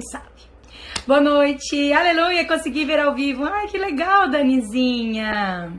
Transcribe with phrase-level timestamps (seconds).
[0.00, 0.40] sabe.
[1.06, 3.44] Boa noite, aleluia, consegui ver ao vivo.
[3.44, 5.72] Ai, que legal, Danizinha.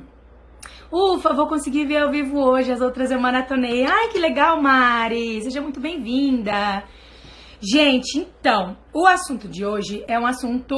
[0.91, 3.85] Ufa, vou conseguir ver ao vivo hoje, as outras eu maratonei.
[3.85, 6.83] Ai, que legal, Mari, seja muito bem-vinda.
[7.61, 10.75] Gente, então, o assunto de hoje é um assunto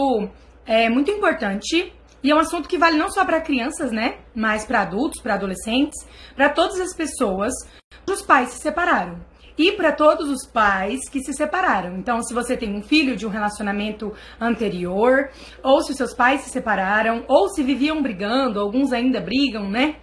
[0.65, 4.19] é, muito importante e é um assunto que vale não só para crianças, né?
[4.35, 6.05] Mas para adultos, para adolescentes,
[6.35, 7.53] para todas as pessoas.
[8.07, 11.97] Os pais se separaram e para todos os pais que se separaram.
[11.97, 15.29] Então, se você tem um filho de um relacionamento anterior,
[15.63, 19.97] ou se seus pais se separaram, ou se viviam brigando, alguns ainda brigam, né?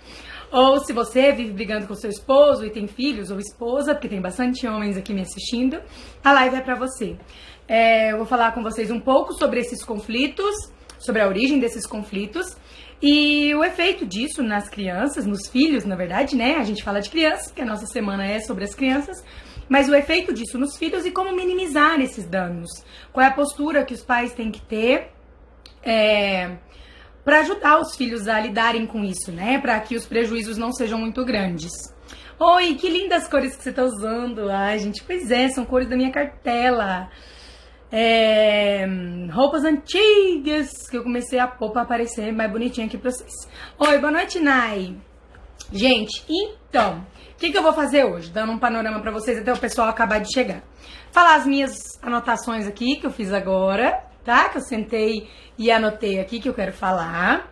[0.52, 4.20] Ou se você vive brigando com seu esposo e tem filhos ou esposa, porque tem
[4.20, 5.80] bastante homens aqui me assistindo,
[6.24, 7.16] a live é para você.
[7.68, 11.86] É, eu vou falar com vocês um pouco sobre esses conflitos, sobre a origem desses
[11.86, 12.56] conflitos
[13.02, 16.56] e o efeito disso nas crianças, nos filhos, na verdade, né?
[16.56, 19.24] A gente fala de crianças, porque a nossa semana é sobre as crianças,
[19.68, 22.68] mas o efeito disso nos filhos e como minimizar esses danos.
[23.12, 25.12] Qual é a postura que os pais têm que ter
[25.82, 26.58] é,
[27.24, 29.58] para ajudar os filhos a lidarem com isso, né?
[29.58, 31.72] Para que os prejuízos não sejam muito grandes.
[32.38, 34.50] Oi, que lindas cores que você está usando.
[34.50, 37.08] Ai, gente, pois é, são cores da minha cartela
[37.92, 38.86] é,
[39.32, 43.32] roupas antigas que eu comecei a pôr pra aparecer mais bonitinha aqui pra vocês.
[43.78, 44.94] Oi, boa noite, Nai.
[45.72, 48.30] Gente, então, o que, que eu vou fazer hoje?
[48.30, 50.62] Dando um panorama pra vocês até o pessoal acabar de chegar.
[51.10, 54.48] Falar as minhas anotações aqui que eu fiz agora, tá?
[54.48, 57.50] Que eu sentei e anotei aqui que eu quero falar.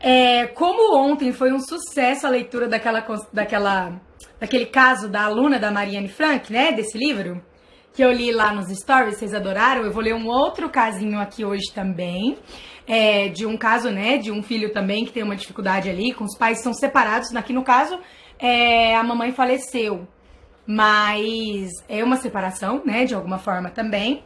[0.00, 4.00] É, como ontem foi um sucesso a leitura daquela, daquela,
[4.38, 6.72] daquele caso da aluna da Mariane Frank, né?
[6.72, 7.42] Desse livro
[7.96, 9.82] que eu li lá nos stories, vocês adoraram.
[9.82, 12.36] Eu vou ler um outro casinho aqui hoje também.
[12.86, 16.24] É, de um caso, né, de um filho também que tem uma dificuldade ali, com
[16.24, 17.34] os pais são separados.
[17.34, 17.98] Aqui no caso,
[18.38, 20.06] é, a mamãe faleceu,
[20.66, 24.22] mas é uma separação, né, de alguma forma também.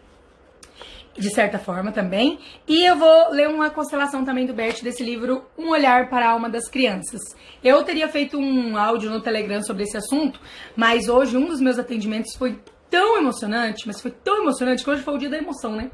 [1.16, 2.40] De certa forma também.
[2.66, 6.30] E eu vou ler uma constelação também do Bert desse livro, Um Olhar para a
[6.32, 7.20] Alma das Crianças.
[7.62, 10.40] Eu teria feito um áudio no Telegram sobre esse assunto,
[10.74, 12.58] mas hoje um dos meus atendimentos foi
[12.90, 15.90] tão emocionante, mas foi tão emocionante que hoje foi o dia da emoção, né?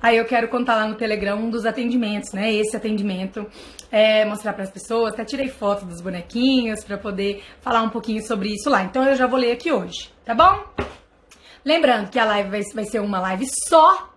[0.00, 2.52] Aí eu quero contar lá no Telegram um dos atendimentos, né?
[2.52, 3.46] Esse atendimento,
[3.92, 5.12] é, mostrar para as pessoas.
[5.12, 8.82] Até tirei foto dos bonequinhos para poder falar um pouquinho sobre isso lá.
[8.82, 10.64] Então eu já vou ler aqui hoje, tá bom?
[11.64, 14.08] Lembrando que a live vai, vai ser uma live só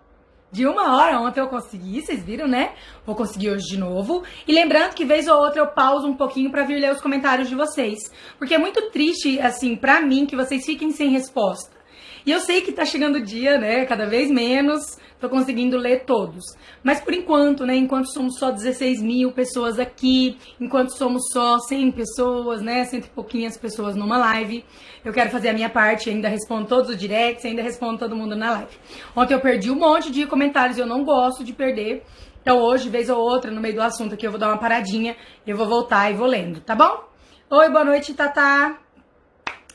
[0.50, 1.20] de uma hora.
[1.20, 2.72] Ontem eu consegui, vocês viram, né?
[3.04, 4.22] Vou conseguir hoje de novo.
[4.46, 7.48] E lembrando que vez ou outra eu pauso um pouquinho para vir ler os comentários
[7.48, 7.98] de vocês.
[8.38, 11.81] Porque é muito triste, assim, pra mim, que vocês fiquem sem resposta.
[12.24, 13.84] E eu sei que tá chegando o dia, né?
[13.84, 16.44] Cada vez menos tô conseguindo ler todos.
[16.82, 17.74] Mas por enquanto, né?
[17.76, 22.84] Enquanto somos só 16 mil pessoas aqui, enquanto somos só 100 pessoas, né?
[22.84, 24.64] Cento e pouquinhas pessoas numa live,
[25.04, 26.10] eu quero fazer a minha parte.
[26.10, 28.76] Ainda respondo todos os directs, ainda respondo todo mundo na live.
[29.16, 32.04] Ontem eu perdi um monte de comentários, eu não gosto de perder.
[32.40, 35.16] Então hoje, vez ou outra, no meio do assunto aqui, eu vou dar uma paradinha,
[35.46, 37.04] eu vou voltar e vou lendo, tá bom?
[37.50, 38.76] Oi, boa noite, Tata.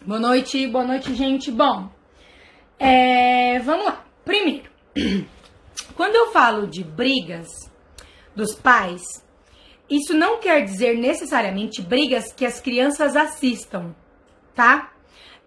[0.05, 1.51] Boa noite, boa noite, gente.
[1.51, 1.89] Bom,
[2.79, 4.05] é, vamos lá.
[4.23, 4.69] Primeiro,
[5.95, 7.47] quando eu falo de brigas
[8.35, 9.01] dos pais,
[9.89, 13.95] isso não quer dizer necessariamente brigas que as crianças assistam,
[14.53, 14.91] tá?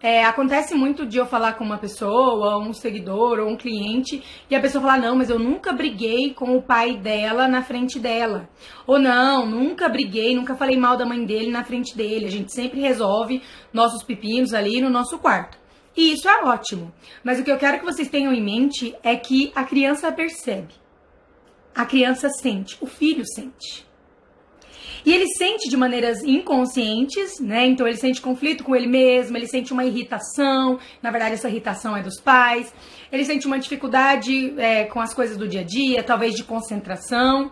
[0.03, 4.55] É, acontece muito de eu falar com uma pessoa, um seguidor ou um cliente, e
[4.55, 8.49] a pessoa falar: Não, mas eu nunca briguei com o pai dela na frente dela.
[8.87, 12.25] Ou não, nunca briguei, nunca falei mal da mãe dele na frente dele.
[12.25, 15.60] A gente sempre resolve nossos pepinos ali no nosso quarto.
[15.95, 16.93] E isso é ótimo.
[17.23, 20.73] Mas o que eu quero que vocês tenham em mente é que a criança percebe.
[21.75, 23.85] A criança sente, o filho sente.
[25.05, 27.65] E ele sente de maneiras inconscientes, né?
[27.65, 31.97] Então ele sente conflito com ele mesmo, ele sente uma irritação, na verdade essa irritação
[31.97, 32.73] é dos pais,
[33.11, 37.51] ele sente uma dificuldade é, com as coisas do dia a dia, talvez de concentração.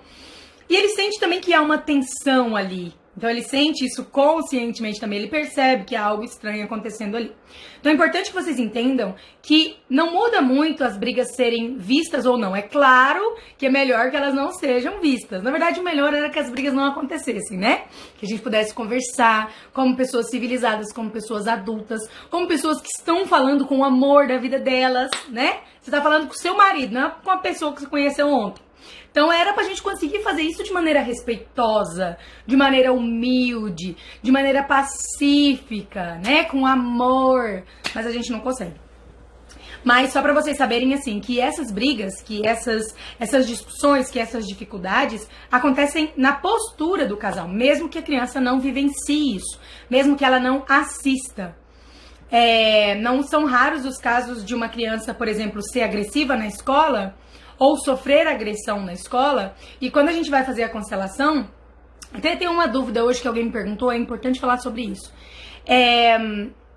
[0.69, 5.19] E ele sente também que há uma tensão ali, então ele sente isso conscientemente também,
[5.19, 7.33] ele percebe que há algo estranho acontecendo ali.
[7.79, 12.37] Então é importante que vocês entendam que não muda muito as brigas serem vistas ou
[12.37, 12.55] não.
[12.55, 13.21] É claro
[13.57, 15.41] que é melhor que elas não sejam vistas.
[15.41, 17.85] Na verdade, o melhor era que as brigas não acontecessem, né?
[18.17, 23.25] Que a gente pudesse conversar como pessoas civilizadas, como pessoas adultas, como pessoas que estão
[23.25, 25.61] falando com o amor da vida delas, né?
[25.81, 28.27] Você tá falando com o seu marido, não é com a pessoa que você conheceu
[28.27, 28.68] ontem.
[29.11, 34.63] Então era pra gente conseguir fazer isso de maneira respeitosa, de maneira humilde, de maneira
[34.63, 36.43] pacífica, né?
[36.43, 37.63] Com amor.
[37.93, 38.75] Mas a gente não consegue.
[39.83, 44.45] Mas só para vocês saberem assim que essas brigas, que essas essas discussões, que essas
[44.45, 49.59] dificuldades acontecem na postura do casal, mesmo que a criança não vivencie isso,
[49.89, 51.55] mesmo que ela não assista.
[52.31, 57.15] É, não são raros os casos de uma criança, por exemplo, ser agressiva na escola
[57.59, 59.53] ou sofrer agressão na escola.
[59.81, 61.47] E quando a gente vai fazer a constelação,
[62.13, 65.13] até tem uma dúvida hoje que alguém me perguntou, é importante falar sobre isso.
[65.67, 66.15] É,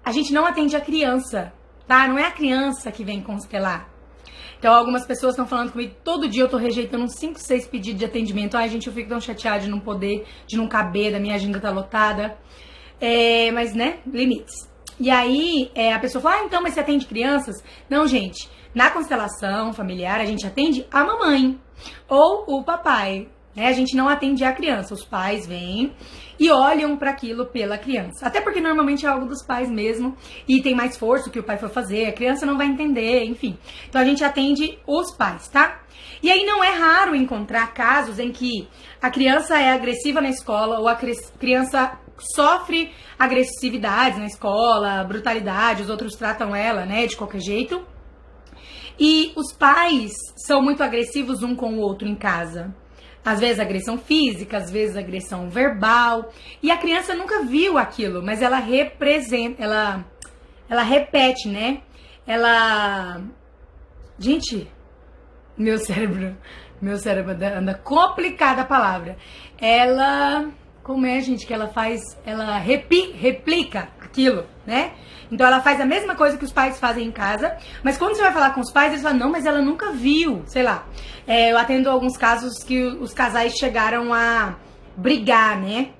[0.04, 1.52] a gente não atende a criança,
[1.86, 2.06] tá?
[2.08, 3.88] Não é a criança que vem constelar.
[4.58, 7.98] Então, algumas pessoas estão falando comigo, todo dia eu tô rejeitando uns 5, 6 pedidos
[7.98, 8.56] de atendimento.
[8.56, 11.58] Ai, gente, eu fico tão chateada de não poder, de não caber, da minha agenda
[11.58, 12.36] tá lotada.
[13.00, 14.54] É, mas, né, limites.
[15.00, 17.56] E aí, é, a pessoa fala, ah, então, mas você atende crianças?
[17.90, 21.58] Não, gente, na constelação familiar, a gente atende a mamãe
[22.08, 23.28] ou o papai.
[23.54, 23.66] Né?
[23.66, 25.92] A gente não atende a criança, os pais vêm
[26.38, 28.26] e olham para aquilo pela criança.
[28.26, 30.16] Até porque normalmente é algo dos pais mesmo
[30.48, 33.58] e tem mais força que o pai for fazer, a criança não vai entender, enfim.
[33.88, 35.82] Então a gente atende os pais, tá?
[36.22, 38.68] E aí não é raro encontrar casos em que
[39.00, 40.96] a criança é agressiva na escola ou a
[41.38, 41.98] criança
[42.34, 47.84] sofre agressividades na escola, brutalidade, os outros tratam ela, né, de qualquer jeito.
[49.04, 52.72] E os pais são muito agressivos um com o outro em casa.
[53.24, 56.30] Às vezes agressão física, às vezes agressão verbal.
[56.62, 60.04] E a criança nunca viu aquilo, mas ela representa, ela,
[60.70, 61.82] ela repete, né?
[62.24, 63.20] Ela.
[64.20, 64.70] Gente,
[65.58, 66.36] meu cérebro,
[66.80, 69.16] meu cérebro anda complicada a palavra.
[69.60, 70.48] Ela.
[70.84, 72.00] Como é, gente, que ela faz?
[72.24, 74.92] Ela repi, replica aquilo, né?
[75.32, 78.22] Então ela faz a mesma coisa que os pais fazem em casa, mas quando você
[78.22, 80.86] vai falar com os pais, eles falam, não, mas ela nunca viu, sei lá.
[81.26, 84.56] É, eu atendo alguns casos que os casais chegaram a
[84.94, 85.92] brigar, né?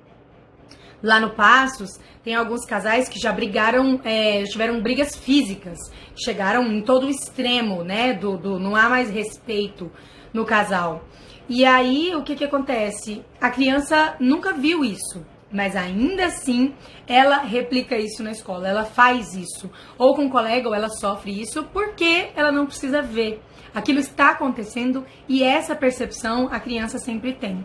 [1.02, 5.78] Lá no Passos, tem alguns casais que já brigaram, é, tiveram brigas físicas,
[6.14, 8.12] chegaram em todo o extremo, né?
[8.12, 9.90] Do, do, não há mais respeito
[10.31, 11.05] no casal.
[11.49, 13.25] E aí, o que que acontece?
[13.40, 16.75] A criança nunca viu isso mas ainda assim
[17.06, 21.40] ela replica isso na escola, ela faz isso, ou com um colega, ou ela sofre
[21.40, 23.43] isso porque ela não precisa ver.
[23.75, 27.64] Aquilo está acontecendo e essa percepção a criança sempre tem.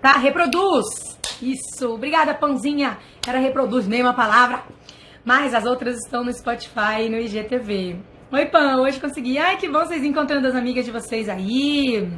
[0.00, 0.12] Tá?
[0.12, 1.18] Reproduz!
[1.40, 1.94] Isso!
[1.94, 2.98] Obrigada, Pãozinha!
[3.26, 4.64] Era reproduz, mesma palavra.
[5.24, 8.00] Mas as outras estão no Spotify e no IGTV.
[8.32, 8.82] Oi, Pão!
[8.82, 9.38] Hoje consegui.
[9.38, 12.10] Ai, que bom vocês encontrando as amigas de vocês aí.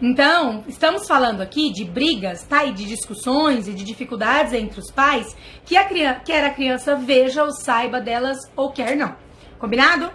[0.00, 2.64] Então, estamos falando aqui de brigas, tá?
[2.64, 6.94] E de discussões e de dificuldades entre os pais que a criança, quer a criança
[6.94, 9.16] veja ou saiba delas ou quer não.
[9.58, 10.12] Combinado?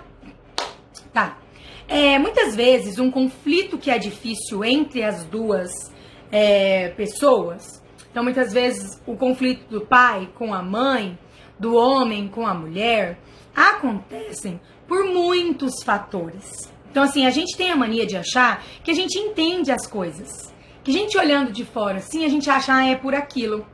[1.12, 1.38] Tá.
[1.86, 5.70] É, muitas vezes, um conflito que é difícil entre as duas
[6.32, 11.20] é, pessoas, então muitas vezes o conflito do pai com a mãe,
[11.60, 13.20] do homem com a mulher,
[13.54, 16.73] acontecem por muitos fatores.
[16.94, 20.54] Então, assim, a gente tem a mania de achar que a gente entende as coisas.
[20.84, 23.66] Que a gente olhando de fora, assim, a gente acha, ah, é por aquilo.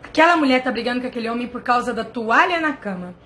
[0.00, 3.16] Aquela mulher tá brigando com aquele homem por causa da toalha na cama.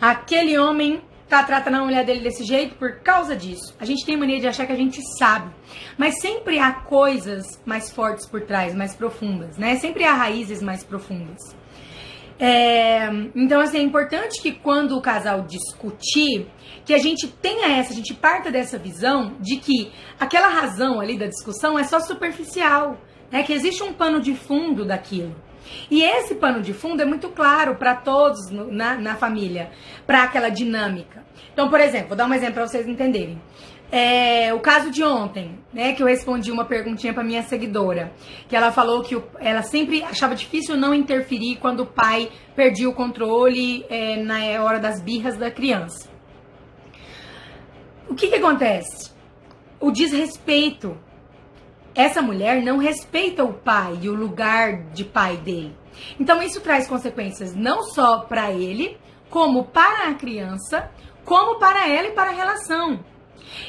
[0.00, 3.72] Aquele homem tá tratando a mulher dele desse jeito por causa disso.
[3.78, 5.48] A gente tem mania de achar que a gente sabe.
[5.96, 9.76] Mas sempre há coisas mais fortes por trás, mais profundas, né?
[9.76, 11.54] Sempre há raízes mais profundas.
[12.40, 16.48] É, então, assim, é importante que quando o casal discutir,
[16.86, 21.18] que a gente tenha essa, a gente parta dessa visão de que aquela razão ali
[21.18, 22.98] da discussão é só superficial,
[23.30, 23.42] né?
[23.42, 25.36] Que existe um pano de fundo daquilo.
[25.90, 29.70] E esse pano de fundo é muito claro para todos no, na, na família,
[30.06, 31.22] para aquela dinâmica.
[31.52, 33.40] Então, por exemplo, vou dar um exemplo para vocês entenderem.
[33.92, 38.12] É, o caso de ontem, né, que eu respondi uma perguntinha para minha seguidora,
[38.48, 42.88] que ela falou que o, ela sempre achava difícil não interferir quando o pai perdia
[42.88, 46.08] o controle é, na hora das birras da criança.
[48.08, 49.12] O que, que acontece?
[49.80, 50.96] O desrespeito.
[51.92, 55.76] Essa mulher não respeita o pai e o lugar de pai dele.
[56.18, 58.96] Então isso traz consequências não só para ele,
[59.28, 60.90] como para a criança,
[61.24, 63.04] como para ela e para a relação.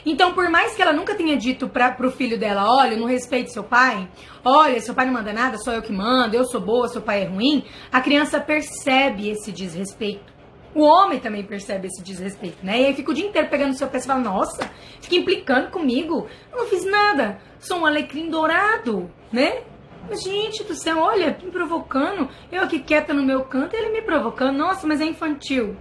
[0.06, 3.52] Então, por mais que ela nunca tenha dito para pro filho dela, olha, não respeite
[3.52, 4.10] seu pai,
[4.44, 7.24] olha, seu pai não manda nada, só eu que mando, eu sou boa, seu pai
[7.24, 10.32] é ruim, a criança percebe esse desrespeito.
[10.74, 12.82] O homem também percebe esse desrespeito, né?
[12.82, 14.72] E aí fica o dia inteiro pegando seu pé e fala, nossa,
[15.02, 19.64] fica implicando comigo, eu não fiz nada, sou um alecrim dourado, né?
[20.10, 24.02] Mas, gente do céu, olha, me provocando, eu aqui quieta no meu canto, ele me
[24.02, 25.78] provocando, nossa, mas é infantil.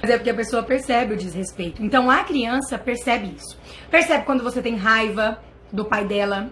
[0.00, 1.82] Mas é porque a pessoa percebe o desrespeito.
[1.82, 3.58] Então a criança percebe isso.
[3.90, 5.38] Percebe quando você tem raiva
[5.72, 6.50] do pai dela.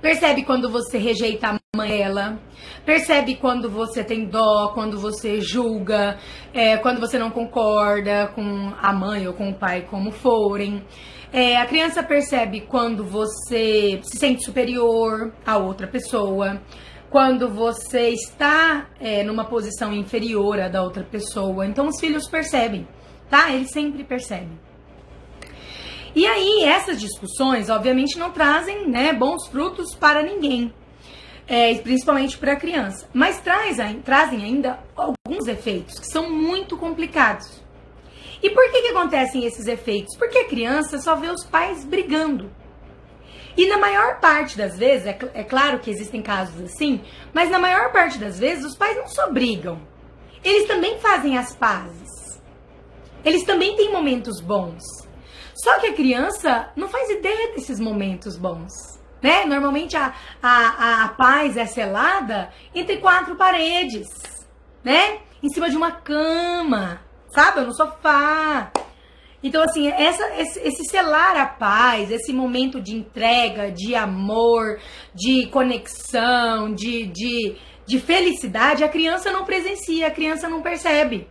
[0.00, 2.38] Percebe quando você rejeita a mãe dela.
[2.84, 6.18] Percebe quando você tem dó, quando você julga,
[6.52, 10.84] é, quando você não concorda com a mãe ou com o pai, como forem.
[11.32, 16.62] É, a criança percebe quando você se sente superior a outra pessoa
[17.10, 21.66] quando você está é, numa posição inferior à da outra pessoa.
[21.66, 22.86] Então os filhos percebem,
[23.30, 23.52] tá?
[23.52, 24.58] Eles sempre percebem.
[26.14, 30.72] E aí, essas discussões, obviamente, não trazem né, bons frutos para ninguém.
[31.46, 33.08] É, principalmente para a criança.
[33.12, 37.62] Mas traz, trazem ainda alguns efeitos que são muito complicados.
[38.42, 40.16] E por que, que acontecem esses efeitos?
[40.16, 42.50] Porque a criança só vê os pais brigando.
[43.56, 47.58] E na maior parte das vezes, é, é claro que existem casos assim, mas na
[47.58, 49.80] maior parte das vezes os pais não só brigam,
[50.44, 52.40] eles também fazem as pazes.
[53.24, 54.82] Eles também têm momentos bons.
[55.54, 58.72] Só que a criança não faz ideia desses momentos bons.
[59.22, 59.44] Né?
[59.46, 64.06] Normalmente a, a, a paz é selada entre quatro paredes,
[64.84, 65.20] né?
[65.42, 67.62] Em cima de uma cama, sabe?
[67.62, 68.70] No sofá.
[69.42, 74.78] Então, assim, essa, esse, esse selar a paz, esse momento de entrega, de amor,
[75.14, 81.28] de conexão, de, de, de felicidade, a criança não presencia, a criança não percebe.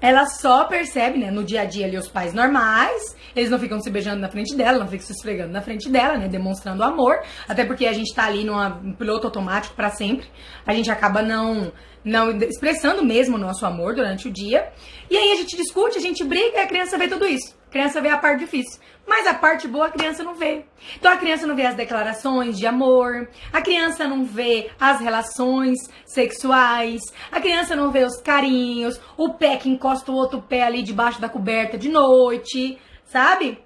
[0.00, 3.80] Ela só percebe, né, no dia a dia ali os pais normais, eles não ficam
[3.80, 7.22] se beijando na frente dela, não ficam se esfregando na frente dela, né, demonstrando amor,
[7.48, 10.26] até porque a gente tá ali num piloto automático para sempre,
[10.66, 11.72] a gente acaba não
[12.06, 14.72] não expressando mesmo o nosso amor durante o dia.
[15.10, 17.52] E aí a gente discute, a gente briga e a criança vê tudo isso.
[17.66, 18.80] A criança vê a parte difícil.
[19.04, 20.64] Mas a parte boa a criança não vê.
[20.96, 25.78] Então a criança não vê as declarações de amor, a criança não vê as relações
[26.04, 30.82] sexuais, a criança não vê os carinhos, o pé que encosta o outro pé ali
[30.82, 33.58] debaixo da coberta de noite, sabe?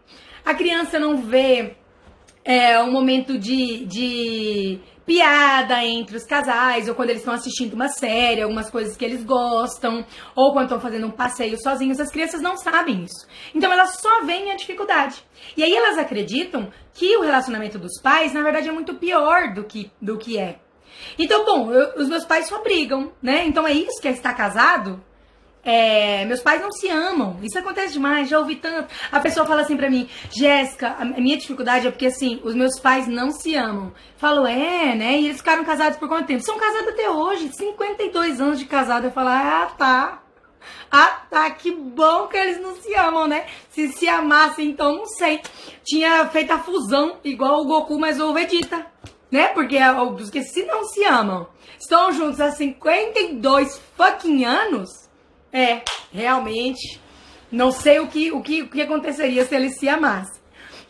[0.45, 1.77] A criança não vê
[2.45, 4.81] é, um momento de, de
[5.11, 9.25] piada entre os casais, ou quando eles estão assistindo uma série, algumas coisas que eles
[9.25, 13.27] gostam, ou quando estão fazendo um passeio sozinhos, as crianças não sabem isso.
[13.53, 15.17] Então elas só veem a dificuldade.
[15.57, 19.65] E aí elas acreditam que o relacionamento dos pais, na verdade, é muito pior do
[19.65, 20.61] que, do que é.
[21.19, 23.45] Então, bom, eu, os meus pais só brigam, né?
[23.49, 25.03] Então é isso que é estar casado?
[25.63, 27.39] É, meus pais não se amam.
[27.43, 28.93] Isso acontece demais, já ouvi tanto.
[29.13, 32.79] A pessoa fala assim pra mim, Jéssica, a minha dificuldade é porque assim, os meus
[32.81, 33.93] pais não se amam.
[34.17, 35.19] Falo, é, né?
[35.19, 36.43] E eles ficaram casados por quanto tempo?
[36.43, 39.05] São casados até hoje, 52 anos de casado.
[39.05, 40.23] Eu falo, ah, tá.
[40.91, 43.47] Ah, tá, que bom que eles não se amam, né?
[43.71, 45.41] Se se amassem, então não sei.
[45.85, 48.87] Tinha feito a fusão, igual o Goku, mas o Vegeta,
[49.31, 49.49] né?
[49.49, 49.79] Porque,
[50.17, 51.49] porque se não se amam,
[51.79, 55.00] estão juntos há 52 fucking anos
[55.53, 57.01] é, realmente.
[57.51, 60.41] Não sei o que, o que, o que aconteceria se eles se amassem.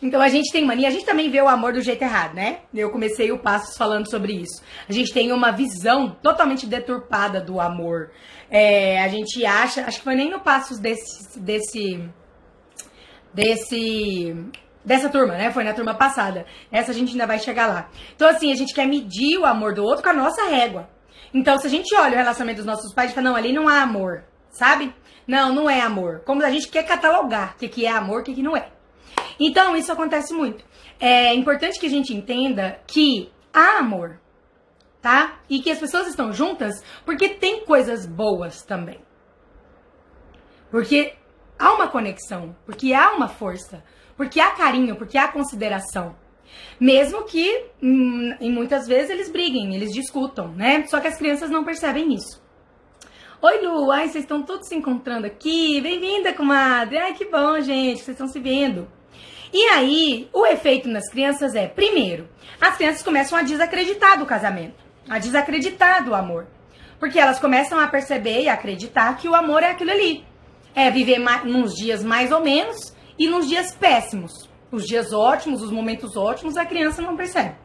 [0.01, 2.61] Então a gente tem mania, a gente também vê o amor do jeito errado, né?
[2.73, 4.63] Eu comecei o Passos falando sobre isso.
[4.89, 8.11] A gente tem uma visão totalmente deturpada do amor.
[8.49, 12.09] É, a gente acha, acho que foi nem no Passos desse, desse,
[13.31, 14.35] desse,
[14.83, 15.51] dessa turma, né?
[15.51, 16.47] Foi na turma passada.
[16.71, 17.89] Essa a gente ainda vai chegar lá.
[18.15, 20.89] Então assim, a gente quer medir o amor do outro com a nossa régua.
[21.31, 23.67] Então se a gente olha o relacionamento dos nossos pais e fala, não, ali não
[23.67, 24.93] há amor sabe?
[25.27, 26.21] Não, não é amor.
[26.25, 28.69] Como a gente quer catalogar o que, que é amor, o que, que não é.
[29.39, 30.63] Então, isso acontece muito.
[30.99, 34.19] É importante que a gente entenda que há amor,
[35.01, 35.39] tá?
[35.49, 38.99] E que as pessoas estão juntas porque tem coisas boas também.
[40.69, 41.13] Porque
[41.57, 43.83] há uma conexão, porque há uma força,
[44.15, 46.15] porque há carinho, porque há consideração.
[46.79, 50.85] Mesmo que, hum, em muitas vezes, eles briguem, eles discutam, né?
[50.87, 52.41] Só que as crianças não percebem isso.
[53.43, 55.81] Oi, Lu, ai, vocês estão todos se encontrando aqui.
[55.81, 56.99] Bem-vinda, comadre.
[56.99, 58.87] Ai, que bom, gente, vocês estão se vendo.
[59.51, 62.29] E aí, o efeito nas crianças é, primeiro,
[62.61, 64.75] as crianças começam a desacreditar do casamento,
[65.09, 66.45] a desacreditar do amor.
[66.99, 70.23] Porque elas começam a perceber e acreditar que o amor é aquilo ali.
[70.75, 74.47] É viver nos dias mais ou menos e nos dias péssimos.
[74.71, 77.55] Os dias ótimos, os momentos ótimos, a criança não percebe.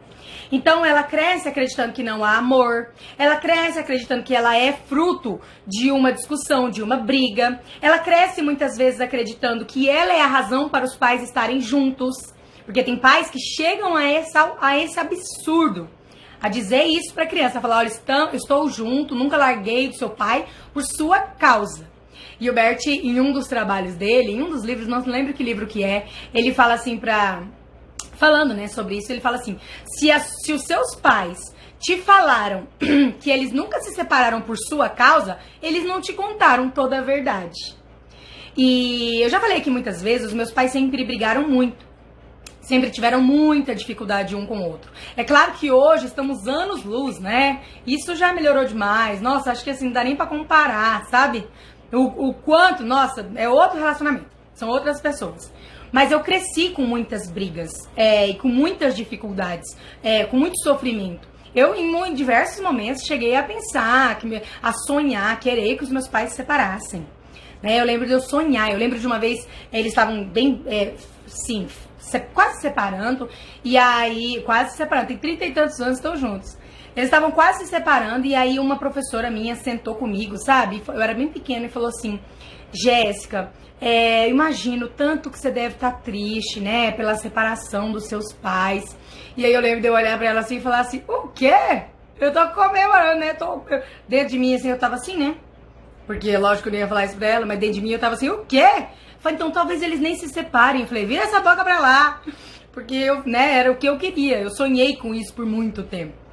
[0.51, 5.41] Então ela cresce acreditando que não há amor, ela cresce acreditando que ela é fruto
[5.67, 7.61] de uma discussão, de uma briga.
[7.81, 12.17] Ela cresce muitas vezes acreditando que ela é a razão para os pais estarem juntos.
[12.65, 15.89] Porque tem pais que chegam a, essa, a esse absurdo.
[16.41, 17.93] A dizer isso para a criança, falar, olha,
[18.35, 21.89] estou junto, nunca larguei do seu pai por sua causa.
[22.39, 25.43] E o Bert, em um dos trabalhos dele, em um dos livros, não lembro que
[25.43, 27.43] livro que é, ele fala assim pra,
[28.17, 32.67] falando, né, sobre isso, ele fala assim: se, a, se os seus pais te falaram
[33.21, 37.77] que eles nunca se separaram por sua causa, eles não te contaram toda a verdade.
[38.57, 41.85] E eu já falei aqui muitas vezes, os meus pais sempre brigaram muito.
[42.63, 44.91] Sempre tiveram muita dificuldade um com o outro.
[45.17, 47.63] É claro que hoje estamos anos luz, né?
[47.87, 49.21] Isso já melhorou demais.
[49.21, 51.47] Nossa, acho que assim, não dá nem pra comparar, sabe?
[51.93, 54.27] O, o quanto, nossa, é outro relacionamento.
[54.53, 55.53] São outras pessoas.
[55.93, 61.29] Mas eu cresci com muitas brigas é, e com muitas dificuldades, é, com muito sofrimento.
[61.55, 64.19] Eu, em, diversos momentos, cheguei a pensar,
[64.63, 67.07] a sonhar, a querer que os meus pais se separassem.
[67.63, 67.81] Né?
[67.81, 68.71] Eu lembro de eu sonhar.
[68.71, 70.95] Eu lembro de uma vez, eles estavam bem, é,
[71.27, 71.67] sim,
[71.97, 73.29] se, quase separando.
[73.65, 75.09] E aí, quase se separando.
[75.09, 76.59] Tem trinta e tantos anos, estão juntos.
[76.95, 78.27] Eles estavam quase se separando.
[78.27, 80.83] E aí, uma professora minha sentou comigo, sabe?
[80.87, 82.21] Eu era bem pequena e falou assim:
[82.83, 86.93] Jéssica, é, imagino tanto que você deve estar tá triste, né?
[86.93, 88.97] Pela separação dos seus pais.
[89.37, 91.83] E aí eu lembro de eu olhar pra ela assim e falar assim: O quê?
[92.19, 93.35] Eu tô comemorando, né?
[93.35, 93.61] Tô...
[94.09, 95.37] Dentro de mim, assim, eu tava assim, né?
[96.07, 98.15] Porque, lógico, eu não ia falar isso pra ela, mas dentro de mim eu tava
[98.15, 98.67] assim: O quê?
[99.19, 100.83] Falei, então talvez eles nem se separem.
[100.83, 102.23] Eu falei: Vira essa boca pra lá.
[102.73, 104.39] Porque eu, né, era o que eu queria.
[104.39, 106.26] Eu sonhei com isso por muito tempo.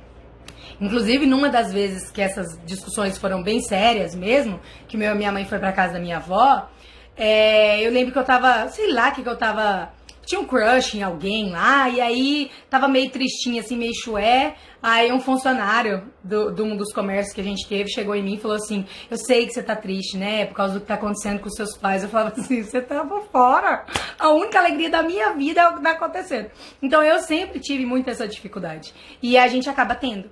[0.80, 5.46] Inclusive, numa das vezes que essas discussões foram bem sérias mesmo, que meu, minha mãe
[5.46, 6.68] foi pra casa da minha avó,
[7.15, 9.92] é, eu lembro que eu tava, sei lá, que, que eu tava.
[10.25, 14.56] Tinha um crush em alguém lá, e aí tava meio tristinha, assim, meio chué.
[14.82, 18.36] Aí um funcionário do, de um dos comércios que a gente teve chegou em mim
[18.36, 20.46] e falou assim: Eu sei que você tá triste, né?
[20.46, 22.03] Por causa do que tá acontecendo com seus pais.
[22.03, 23.86] Eu falava assim: Você tava fora.
[24.18, 26.50] A única alegria da minha vida é o que tá acontecendo.
[26.82, 28.94] Então eu sempre tive muito essa dificuldade.
[29.22, 30.30] E a gente acaba tendo.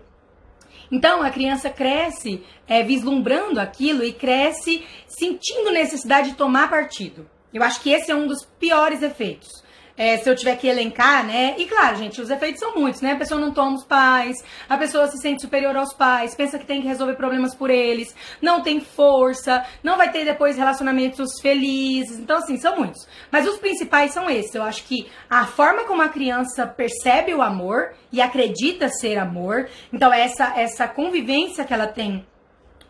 [0.91, 7.29] Então a criança cresce é, vislumbrando aquilo e cresce sentindo necessidade de tomar partido.
[7.53, 9.60] Eu acho que esse é um dos piores efeitos
[10.01, 11.53] é, se eu tiver que elencar, né?
[11.59, 13.11] E claro, gente, os efeitos são muitos, né?
[13.11, 14.35] A pessoa não toma os pais,
[14.67, 18.15] a pessoa se sente superior aos pais, pensa que tem que resolver problemas por eles,
[18.41, 22.17] não tem força, não vai ter depois relacionamentos felizes.
[22.17, 23.07] Então, assim, são muitos.
[23.31, 24.55] Mas os principais são esses.
[24.55, 29.69] Eu acho que a forma como a criança percebe o amor e acredita ser amor,
[29.93, 32.25] então essa, essa convivência que ela tem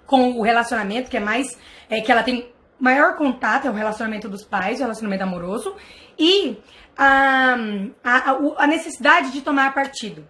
[0.05, 1.59] com o relacionamento, que é mais.
[1.89, 2.49] É, que ela tem
[2.81, 5.75] maior contato é o relacionamento dos pais, o relacionamento amoroso,
[6.17, 6.57] e
[6.97, 7.55] a,
[8.03, 10.27] a, a necessidade de tomar partido.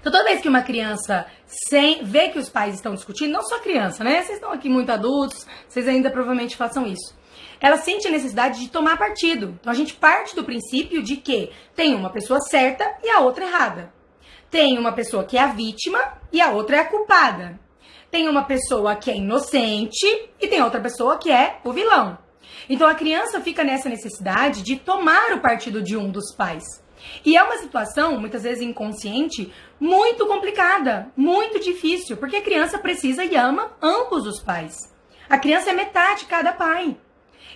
[0.00, 3.58] Então, toda vez que uma criança sem, vê que os pais estão discutindo, não só
[3.60, 4.20] criança, né?
[4.20, 7.16] Vocês estão aqui muito adultos, vocês ainda provavelmente façam isso.
[7.58, 9.56] Ela sente a necessidade de tomar partido.
[9.58, 13.46] Então, a gente parte do princípio de que tem uma pessoa certa e a outra
[13.46, 13.94] errada.
[14.50, 15.98] Tem uma pessoa que é a vítima
[16.30, 17.58] e a outra é a culpada.
[18.14, 20.06] Tem uma pessoa que é inocente
[20.40, 22.16] e tem outra pessoa que é o vilão.
[22.70, 26.62] Então a criança fica nessa necessidade de tomar o partido de um dos pais.
[27.24, 33.24] E é uma situação, muitas vezes inconsciente, muito complicada, muito difícil, porque a criança precisa
[33.24, 34.76] e ama ambos os pais.
[35.28, 36.96] A criança é metade cada pai.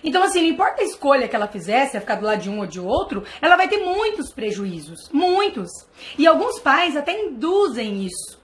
[0.03, 2.59] Então, assim, não importa a escolha que ela fizesse, a ficar do lado de um
[2.59, 5.09] ou de outro, ela vai ter muitos prejuízos.
[5.13, 5.69] Muitos.
[6.17, 8.38] E alguns pais até induzem isso.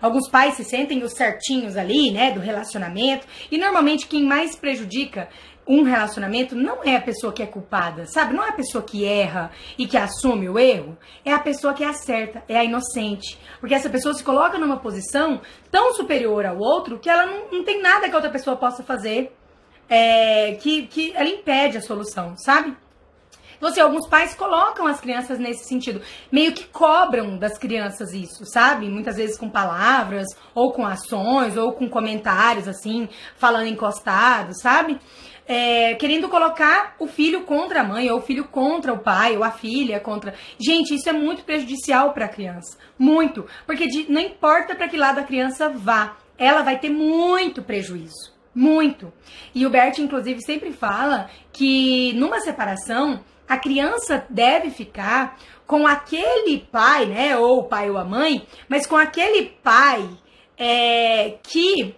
[0.00, 3.26] Alguns pais se sentem os certinhos ali, né, do relacionamento.
[3.50, 5.28] E normalmente quem mais prejudica
[5.66, 8.34] um relacionamento não é a pessoa que é culpada, sabe?
[8.34, 11.84] Não é a pessoa que erra e que assume o erro, é a pessoa que
[11.84, 13.38] acerta, é a inocente.
[13.60, 17.64] Porque essa pessoa se coloca numa posição tão superior ao outro que ela não, não
[17.64, 19.32] tem nada que a outra pessoa possa fazer
[19.88, 22.76] é, que, que ela impede a solução, sabe?
[23.60, 26.00] Então, assim, alguns pais colocam as crianças nesse sentido,
[26.32, 28.88] meio que cobram das crianças isso, sabe?
[28.88, 34.98] Muitas vezes com palavras, ou com ações, ou com comentários, assim, falando encostado, sabe?
[35.50, 39.42] é, querendo colocar o filho contra a mãe, ou o filho contra o pai, ou
[39.42, 40.32] a filha contra.
[40.56, 42.78] Gente, isso é muito prejudicial para a criança.
[42.96, 43.44] Muito.
[43.66, 48.39] Porque de, não importa para que lado a criança vá, ela vai ter muito prejuízo.
[48.54, 49.12] Muito.
[49.54, 55.36] E o Bert, inclusive, sempre fala que numa separação, a criança deve ficar
[55.66, 57.36] com aquele pai, né?
[57.36, 60.08] Ou o pai ou a mãe, mas com aquele pai
[60.58, 61.94] é, que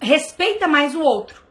[0.00, 1.41] respeita mais o outro.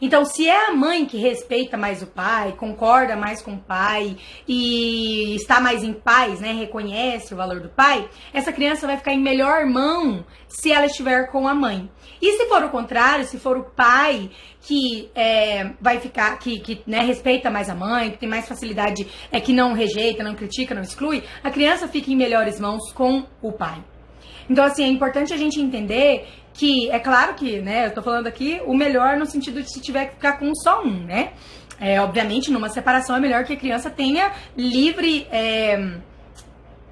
[0.00, 4.16] Então, se é a mãe que respeita mais o pai, concorda mais com o pai
[4.46, 9.12] e está mais em paz, né, reconhece o valor do pai, essa criança vai ficar
[9.12, 11.90] em melhor mão se ela estiver com a mãe.
[12.20, 16.82] E se for o contrário, se for o pai que é, vai ficar, que, que
[16.86, 20.74] né, respeita mais a mãe, que tem mais facilidade, é que não rejeita, não critica,
[20.74, 23.82] não exclui, a criança fica em melhores mãos com o pai.
[24.50, 26.26] Então, assim, é importante a gente entender
[26.58, 29.80] que é claro que, né, eu tô falando aqui o melhor no sentido de se
[29.80, 31.32] tiver que ficar com só um, né?
[31.80, 36.00] É, obviamente, numa separação é melhor que a criança tenha livre é,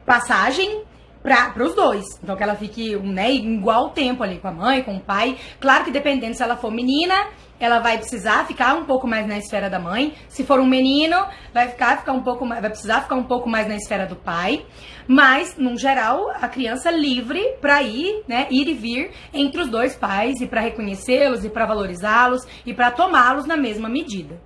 [0.06, 0.84] passagem
[1.20, 2.04] para os dois.
[2.22, 5.36] Então que ela fique né, igual tempo ali com a mãe, com o pai.
[5.58, 7.14] Claro que dependendo se ela for menina,
[7.58, 10.14] ela vai precisar ficar um pouco mais na esfera da mãe.
[10.28, 11.16] Se for um menino,
[11.52, 14.16] vai ficar, ficar um pouco mais, vai precisar ficar um pouco mais na esfera do
[14.16, 14.64] pai.
[15.08, 19.94] Mas, no geral, a criança livre para ir, né, ir e vir entre os dois
[19.94, 24.40] pais e para reconhecê-los e para valorizá-los e para tomá-los na mesma medida.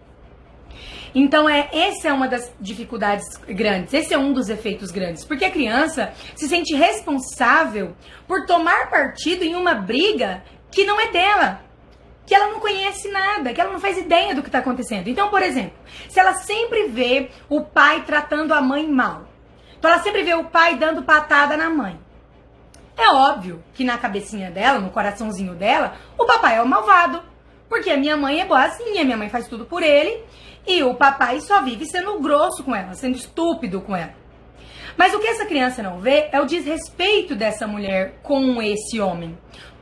[1.14, 5.44] Então, é, essa é uma das dificuldades grandes, esse é um dos efeitos grandes, porque
[5.44, 7.96] a criança se sente responsável
[8.29, 11.62] por tomar partido em uma briga que não é dela,
[12.31, 15.09] que ela não conhece nada, que ela não faz ideia do que está acontecendo.
[15.09, 15.77] Então, por exemplo,
[16.09, 19.27] se ela sempre vê o pai tratando a mãe mal,
[19.77, 21.99] então ela sempre vê o pai dando patada na mãe.
[22.97, 27.21] É óbvio que na cabecinha dela, no coraçãozinho dela, o papai é o malvado.
[27.69, 30.23] Porque a minha mãe é boazinha, minha mãe faz tudo por ele,
[30.64, 34.14] e o papai só vive sendo grosso com ela, sendo estúpido com ela.
[34.97, 39.37] Mas o que essa criança não vê é o desrespeito dessa mulher com esse homem.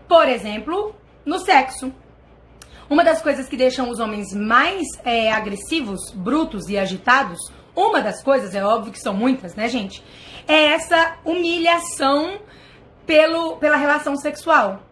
[0.08, 0.94] Por exemplo,
[1.26, 1.92] no sexo.
[2.90, 7.38] Uma das coisas que deixam os homens mais é, agressivos, brutos e agitados,
[7.76, 10.02] uma das coisas, é óbvio que são muitas, né, gente?
[10.46, 12.38] É essa humilhação
[13.06, 14.82] pelo, pela relação sexual.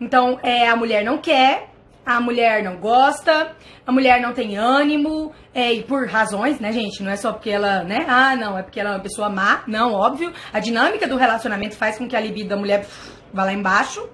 [0.00, 1.70] Então, é, a mulher não quer,
[2.04, 3.54] a mulher não gosta,
[3.86, 7.02] a mulher não tem ânimo, é, e por razões, né, gente?
[7.02, 8.04] Não é só porque ela, né?
[8.08, 9.62] Ah, não, é porque ela é uma pessoa má.
[9.66, 10.32] Não, óbvio.
[10.52, 14.08] A dinâmica do relacionamento faz com que a libido da mulher pff, vá lá embaixo.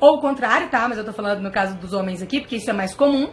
[0.00, 0.88] Ou o contrário, tá?
[0.88, 3.30] Mas eu tô falando no caso dos homens aqui, porque isso é mais comum.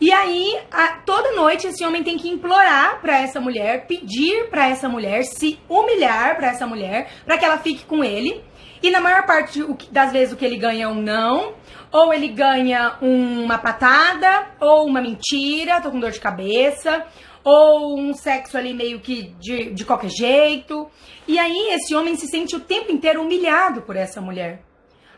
[0.00, 4.68] E aí, a, toda noite, esse homem tem que implorar para essa mulher, pedir para
[4.68, 8.42] essa mulher, se humilhar para essa mulher, para que ela fique com ele.
[8.82, 11.54] E na maior parte das vezes o que ele ganha é um não,
[11.92, 17.06] ou ele ganha uma patada, ou uma mentira, tô com dor de cabeça,
[17.44, 20.90] ou um sexo ali meio que de, de qualquer jeito.
[21.28, 24.64] E aí esse homem se sente o tempo inteiro humilhado por essa mulher.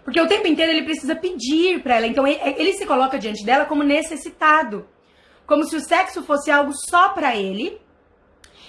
[0.05, 2.07] Porque o tempo inteiro ele precisa pedir para ela.
[2.07, 4.87] Então ele, se coloca diante dela como necessitado.
[5.47, 7.81] Como se o sexo fosse algo só para ele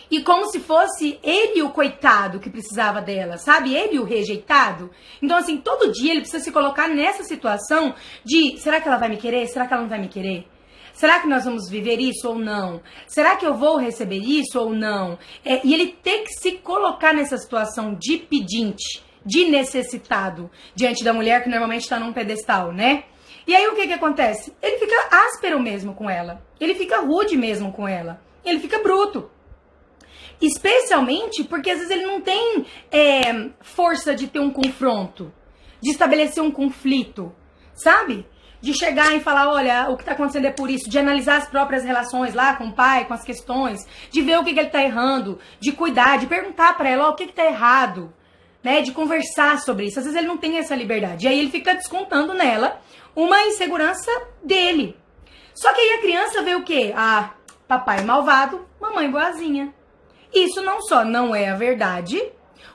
[0.10, 3.74] e como se fosse ele o coitado que precisava dela, sabe?
[3.74, 4.92] Ele o rejeitado.
[5.22, 7.94] Então, assim, todo dia ele precisa se colocar nessa situação
[8.24, 9.48] de: será que ela vai me querer?
[9.48, 10.48] Será que ela não vai me querer?
[10.94, 12.82] Será que nós vamos viver isso ou não?
[13.06, 15.20] Será que eu vou receber isso ou não?
[15.44, 21.12] É, e ele tem que se colocar nessa situação de pedinte, de necessitado, diante da
[21.12, 23.06] mulher que normalmente está num pedestal, né?
[23.48, 24.56] E aí o que que acontece?
[24.62, 26.44] Ele fica áspero mesmo com ela.
[26.60, 28.22] Ele fica rude mesmo com ela.
[28.44, 29.30] Ele fica bruto.
[30.42, 35.32] Especialmente porque às vezes ele não tem é, força de ter um confronto,
[35.82, 37.34] de estabelecer um conflito,
[37.74, 38.26] sabe?
[38.62, 41.48] De chegar e falar, olha, o que está acontecendo é por isso, de analisar as
[41.48, 43.80] próprias relações lá com o pai, com as questões,
[44.12, 47.12] de ver o que, que ele está errando, de cuidar, de perguntar para ela, ó,
[47.12, 48.14] o que está errado,
[48.66, 48.82] né?
[48.82, 50.00] De conversar sobre isso.
[50.00, 51.26] Às vezes ele não tem essa liberdade.
[51.26, 52.82] E aí ele fica descontando nela
[53.16, 54.10] uma insegurança
[54.44, 54.98] dele.
[55.54, 56.92] Só que aí a criança vê o quê?
[56.98, 57.36] Ah,
[57.68, 59.72] papai malvado, mamãe boazinha.
[60.34, 62.20] Isso não só não é a verdade,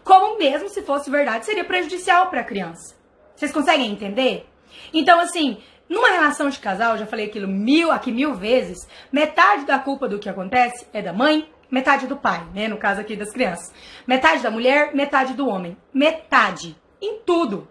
[0.05, 2.95] como mesmo se fosse verdade, seria prejudicial para a criança.
[3.35, 4.47] Vocês conseguem entender?
[4.95, 8.79] Então, assim, numa relação de casal, já falei aquilo mil, aqui mil vezes,
[9.11, 12.69] metade da culpa do que acontece é da mãe, metade do pai, né?
[12.69, 13.73] No caso aqui das crianças.
[14.07, 15.77] Metade da mulher, metade do homem.
[15.93, 16.77] Metade.
[17.01, 17.69] Em tudo.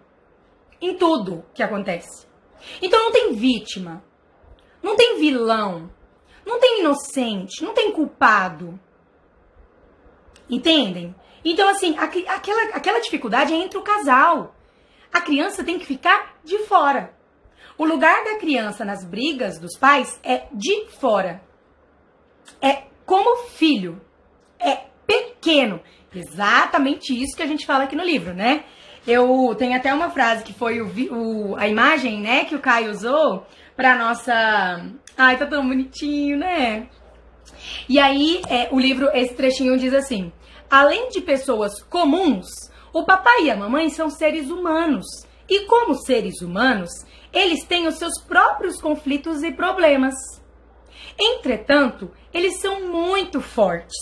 [0.80, 2.26] Em tudo que acontece.
[2.80, 4.02] Então não tem vítima.
[4.82, 5.90] Não tem vilão.
[6.44, 7.62] Não tem inocente.
[7.62, 8.78] Não tem culpado.
[10.48, 11.14] Entendem?
[11.44, 14.54] Então, assim, aquela, aquela dificuldade é entre o casal.
[15.12, 17.14] A criança tem que ficar de fora.
[17.78, 21.42] O lugar da criança nas brigas dos pais é de fora.
[22.60, 24.00] É como filho.
[24.56, 25.80] É pequeno.
[26.14, 28.62] Exatamente isso que a gente fala aqui no livro, né?
[29.04, 32.92] Eu tenho até uma frase que foi o, o a imagem, né, que o Caio
[32.92, 33.44] usou
[33.74, 34.86] pra nossa.
[35.16, 36.88] Ai, tá tão bonitinho, né?
[37.88, 40.32] E aí, é, o livro, esse trechinho diz assim:
[40.70, 42.46] Além de pessoas comuns,
[42.92, 45.06] o papai e a mamãe são seres humanos.
[45.48, 46.90] E como seres humanos,
[47.32, 50.14] eles têm os seus próprios conflitos e problemas.
[51.20, 53.96] Entretanto, eles são muito fortes.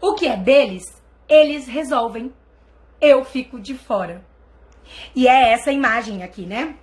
[0.00, 0.82] O que é deles,
[1.28, 2.32] eles resolvem.
[3.00, 4.24] Eu fico de fora.
[5.14, 6.76] E é essa imagem aqui, né?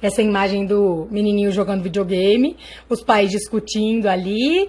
[0.00, 2.56] Essa imagem do menininho jogando videogame,
[2.88, 4.68] os pais discutindo ali,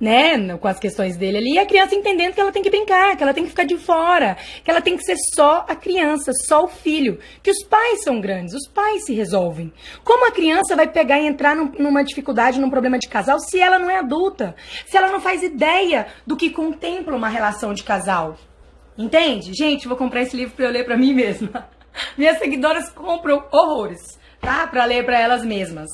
[0.00, 3.16] né, com as questões dele ali, e a criança entendendo que ela tem que brincar,
[3.16, 6.32] que ela tem que ficar de fora, que ela tem que ser só a criança,
[6.46, 9.72] só o filho, que os pais são grandes, os pais se resolvem.
[10.02, 13.60] Como a criança vai pegar e entrar num, numa dificuldade, num problema de casal, se
[13.60, 14.54] ela não é adulta,
[14.86, 18.36] se ela não faz ideia do que contempla uma relação de casal?
[18.96, 19.52] Entende?
[19.54, 21.68] Gente, vou comprar esse livro para eu ler para mim mesma.
[22.16, 24.66] Minhas seguidoras compram horrores, tá?
[24.66, 25.88] Para ler para elas mesmas,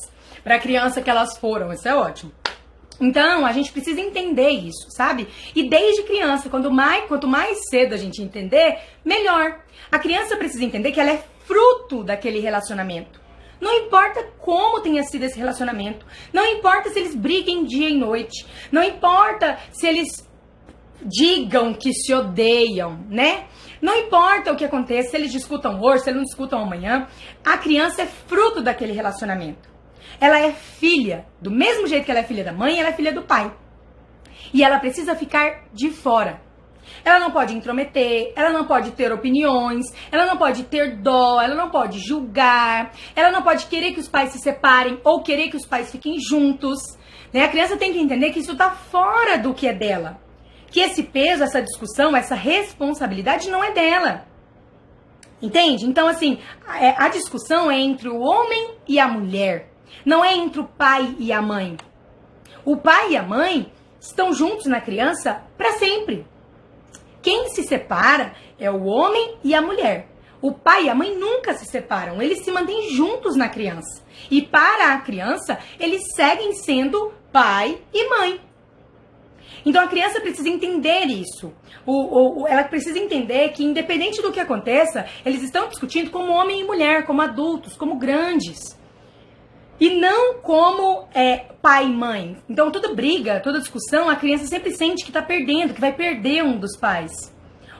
[0.44, 2.32] para criança que elas foram, isso é ótimo.
[3.00, 5.28] Então, a gente precisa entender isso, sabe?
[5.54, 9.60] E desde criança, quando mais, quanto mais cedo a gente entender, melhor.
[9.90, 13.20] A criança precisa entender que ela é fruto daquele relacionamento.
[13.60, 18.46] Não importa como tenha sido esse relacionamento, não importa se eles briguem dia e noite,
[18.70, 20.28] não importa se eles
[21.02, 23.46] digam que se odeiam, né?
[23.80, 27.06] Não importa o que aconteça, se eles discutam hoje, se eles não discutam amanhã,
[27.44, 29.75] a criança é fruto daquele relacionamento.
[30.20, 31.26] Ela é filha.
[31.40, 33.52] Do mesmo jeito que ela é filha da mãe, ela é filha do pai.
[34.52, 36.40] E ela precisa ficar de fora.
[37.04, 41.54] Ela não pode intrometer, ela não pode ter opiniões, ela não pode ter dó, ela
[41.54, 45.56] não pode julgar, ela não pode querer que os pais se separem ou querer que
[45.56, 46.78] os pais fiquem juntos.
[47.32, 47.44] Né?
[47.44, 50.20] A criança tem que entender que isso está fora do que é dela.
[50.70, 54.26] Que esse peso, essa discussão, essa responsabilidade não é dela.
[55.40, 55.86] Entende?
[55.86, 56.38] Então, assim,
[56.80, 59.70] é, a discussão é entre o homem e a mulher.
[60.04, 61.76] Não é entre o pai e a mãe.
[62.64, 66.26] O pai e a mãe estão juntos na criança para sempre.
[67.22, 70.08] Quem se separa é o homem e a mulher.
[70.40, 74.04] O pai e a mãe nunca se separam, eles se mantêm juntos na criança.
[74.30, 78.40] E para a criança, eles seguem sendo pai e mãe.
[79.64, 81.52] Então a criança precisa entender isso.
[81.84, 86.60] O, o, ela precisa entender que, independente do que aconteça, eles estão discutindo como homem
[86.60, 88.78] e mulher, como adultos, como grandes.
[89.78, 92.36] E não como é, pai e mãe.
[92.48, 96.42] Então, toda briga, toda discussão, a criança sempre sente que está perdendo, que vai perder
[96.42, 97.34] um dos pais.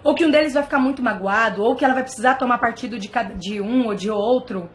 [0.04, 2.98] Ou que um deles vai ficar muito magoado, ou que ela vai precisar tomar partido
[2.98, 4.68] de, cada, de um ou de outro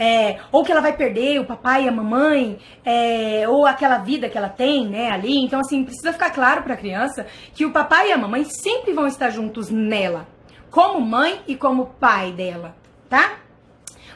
[0.00, 4.30] é, ou que ela vai perder o papai e a mamãe, é, ou aquela vida
[4.30, 5.44] que ela tem, né, ali.
[5.44, 8.94] Então, assim, precisa ficar claro para a criança que o papai e a mamãe sempre
[8.94, 10.26] vão estar juntos nela,
[10.70, 12.74] como mãe e como pai dela,
[13.10, 13.40] tá?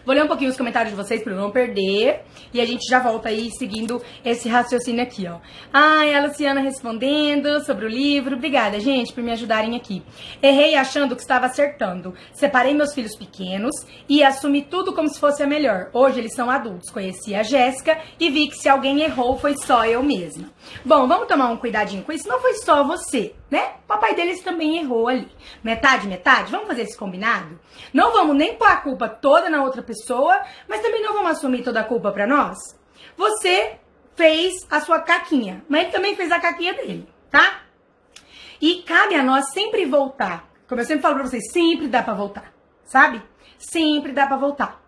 [0.04, 2.22] Vou ler um pouquinho os comentários de vocês para não perder.
[2.52, 5.38] E a gente já volta aí seguindo esse raciocínio aqui, ó.
[5.72, 8.36] Ai, a Luciana respondendo sobre o livro.
[8.36, 10.02] Obrigada, gente, por me ajudarem aqui.
[10.42, 12.14] Errei achando que estava acertando.
[12.32, 13.74] Separei meus filhos pequenos
[14.08, 15.90] e assumi tudo como se fosse a melhor.
[15.92, 16.90] Hoje eles são adultos.
[16.90, 20.50] Conheci a Jéssica e vi que se alguém errou foi só eu mesma.
[20.84, 22.28] Bom, vamos tomar um cuidadinho com isso.
[22.28, 23.74] Não foi só você né?
[23.84, 25.30] O papai deles também errou ali.
[25.62, 26.50] Metade, metade.
[26.50, 27.56] Vamos fazer esse combinado?
[27.92, 30.36] Não vamos nem pôr a culpa toda na outra pessoa,
[30.68, 32.58] mas também não vamos assumir toda a culpa para nós.
[33.16, 33.78] Você
[34.16, 37.62] fez a sua caquinha, mas ele também fez a caquinha dele, tá?
[38.60, 40.50] E cabe a nós sempre voltar.
[40.68, 42.52] Como eu sempre falo pra vocês, sempre dá para voltar,
[42.84, 43.22] sabe?
[43.56, 44.83] Sempre dá para voltar.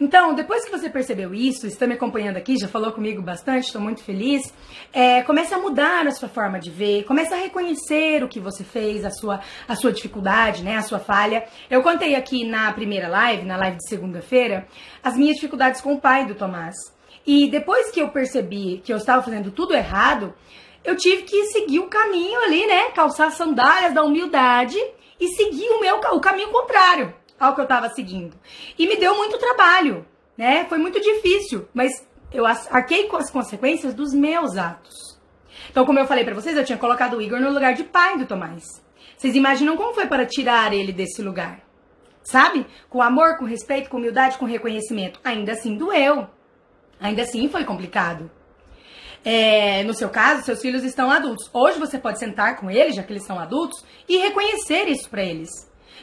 [0.00, 3.80] Então, depois que você percebeu isso, está me acompanhando aqui, já falou comigo bastante, estou
[3.80, 4.42] muito feliz.
[4.92, 8.64] É, comece a mudar a sua forma de ver, comece a reconhecer o que você
[8.64, 11.44] fez, a sua, a sua dificuldade, né, a sua falha.
[11.70, 14.66] Eu contei aqui na primeira live, na live de segunda-feira,
[15.02, 16.76] as minhas dificuldades com o pai do Tomás.
[17.26, 20.34] E depois que eu percebi que eu estava fazendo tudo errado,
[20.84, 24.78] eu tive que seguir o caminho ali, né, calçar sandálias da humildade
[25.20, 28.36] e seguir o meu o caminho contrário ao que eu estava seguindo.
[28.78, 30.64] E me deu muito trabalho, né?
[30.68, 35.18] Foi muito difícil, mas eu arquei com as consequências dos meus atos.
[35.70, 38.16] Então, como eu falei para vocês, eu tinha colocado o Igor no lugar de pai
[38.18, 38.64] do Tomás.
[39.16, 41.60] Vocês imaginam como foi para tirar ele desse lugar?
[42.22, 42.66] Sabe?
[42.88, 45.20] Com amor, com respeito, com humildade, com reconhecimento.
[45.24, 46.26] Ainda assim doeu.
[47.00, 48.30] Ainda assim foi complicado.
[49.24, 51.50] É, no seu caso, seus filhos estão adultos.
[51.52, 55.24] Hoje você pode sentar com eles, já que eles são adultos, e reconhecer isso para
[55.24, 55.48] eles.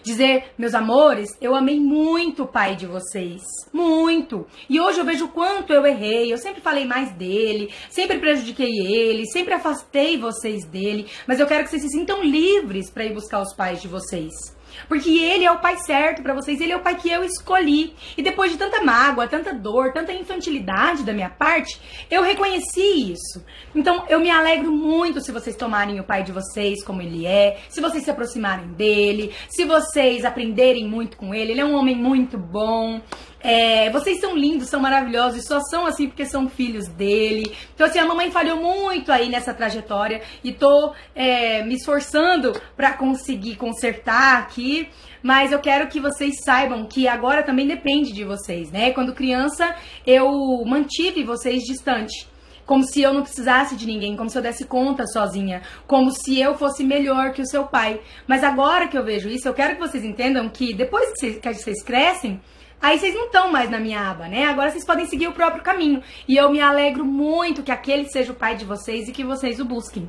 [0.03, 3.41] Dizer, meus amores, eu amei muito o pai de vocês.
[3.73, 4.45] Muito.
[4.69, 6.31] E hoje eu vejo o quanto eu errei.
[6.31, 11.07] Eu sempre falei mais dele, sempre prejudiquei ele, sempre afastei vocês dele.
[11.27, 14.54] Mas eu quero que vocês se sintam livres para ir buscar os pais de vocês.
[14.87, 17.93] Porque ele é o pai certo para vocês, ele é o pai que eu escolhi.
[18.17, 23.43] E depois de tanta mágoa, tanta dor, tanta infantilidade da minha parte, eu reconheci isso.
[23.73, 27.57] Então eu me alegro muito se vocês tomarem o pai de vocês como ele é,
[27.69, 31.51] se vocês se aproximarem dele, se vocês aprenderem muito com ele.
[31.51, 33.01] Ele é um homem muito bom.
[33.47, 37.55] É, vocês são lindos, são maravilhosos e só são assim porque são filhos dele.
[37.75, 42.93] Então, assim, a mamãe falhou muito aí nessa trajetória e tô é, me esforçando para
[42.93, 44.89] conseguir consertar aqui.
[45.21, 48.91] Mas eu quero que vocês saibam que agora também depende de vocês, né?
[48.93, 49.75] Quando criança,
[50.07, 50.27] eu
[50.65, 52.27] mantive vocês distante
[52.65, 56.39] como se eu não precisasse de ninguém, como se eu desse conta sozinha, como se
[56.39, 58.01] eu fosse melhor que o seu pai.
[58.25, 61.39] Mas agora que eu vejo isso, eu quero que vocês entendam que depois que vocês,
[61.39, 62.41] que vocês crescem,
[62.85, 64.45] Aí vocês não estão mais na minha aba, né?
[64.45, 66.03] Agora vocês podem seguir o próprio caminho.
[66.27, 69.59] E eu me alegro muito que aquele seja o pai de vocês e que vocês
[69.59, 70.07] o busquem.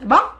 [0.00, 0.32] Tá bom?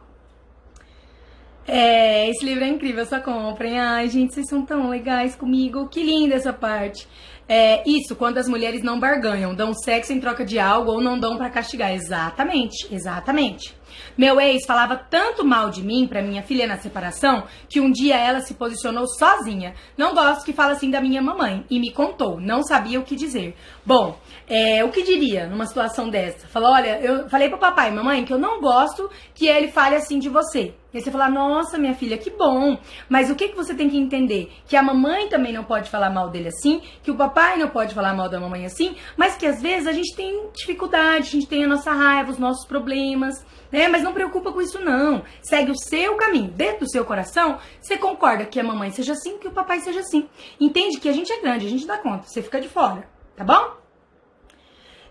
[1.68, 3.78] É, esse livro é incrível, só comprem.
[3.78, 5.88] Ai, gente, vocês são tão legais comigo.
[5.88, 7.06] Que linda essa parte.
[7.46, 11.20] É, isso, quando as mulheres não barganham, dão sexo em troca de algo ou não
[11.20, 11.92] dão para castigar.
[11.92, 13.76] Exatamente, exatamente.
[14.16, 18.16] Meu ex falava tanto mal de mim pra minha filha na separação que um dia
[18.16, 19.75] ela se posicionou sozinha.
[19.96, 23.16] Não gosto que fala assim da minha mamãe e me contou, não sabia o que
[23.16, 23.55] dizer.
[23.85, 26.46] Bom, é, o que diria numa situação dessa?
[26.48, 29.96] Falou, olha, eu falei pro papai e mamãe que eu não gosto que ele fale
[29.96, 30.75] assim de você.
[30.92, 32.78] E aí você fala, nossa, minha filha, que bom.
[33.09, 34.52] Mas o que, que você tem que entender?
[34.66, 37.94] Que a mamãe também não pode falar mal dele assim, que o papai não pode
[37.94, 41.46] falar mal da mamãe assim, mas que às vezes a gente tem dificuldade, a gente
[41.46, 43.88] tem a nossa raiva, os nossos problemas, né?
[43.88, 45.22] Mas não preocupa com isso não.
[45.40, 46.50] Segue o seu caminho.
[46.50, 50.00] Dentro do seu coração, você concorda que a mamãe seja assim, que o papai seja
[50.00, 50.28] assim.
[50.61, 53.44] Entende que a gente é grande, a gente dá conta, você fica de fora, tá
[53.44, 53.82] bom?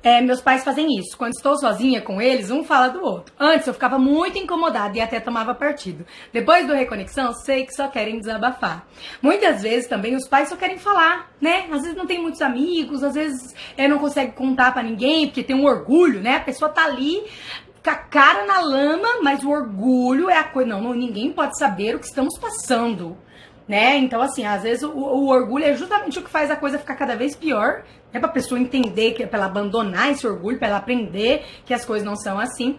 [0.03, 1.15] É, meus pais fazem isso.
[1.15, 3.33] Quando estou sozinha com eles, um fala do outro.
[3.39, 6.05] Antes eu ficava muito incomodada e até tomava partido.
[6.33, 8.87] Depois do Reconexão, sei que só querem desabafar.
[9.21, 11.67] Muitas vezes também os pais só querem falar, né?
[11.71, 15.43] Às vezes não tem muitos amigos, às vezes é, não consegue contar para ninguém, porque
[15.43, 16.37] tem um orgulho, né?
[16.37, 17.23] A pessoa tá ali
[17.83, 20.69] com a cara na lama, mas o orgulho é a coisa.
[20.69, 23.17] Não, não, ninguém pode saber o que estamos passando
[23.71, 23.95] né?
[23.95, 26.95] Então, assim, às vezes o, o, orgulho é justamente o que faz a coisa ficar
[26.95, 30.77] cada vez pior, é pra pessoa entender, que, pra ela abandonar esse orgulho, pra ela
[30.77, 32.77] aprender que as coisas não são assim.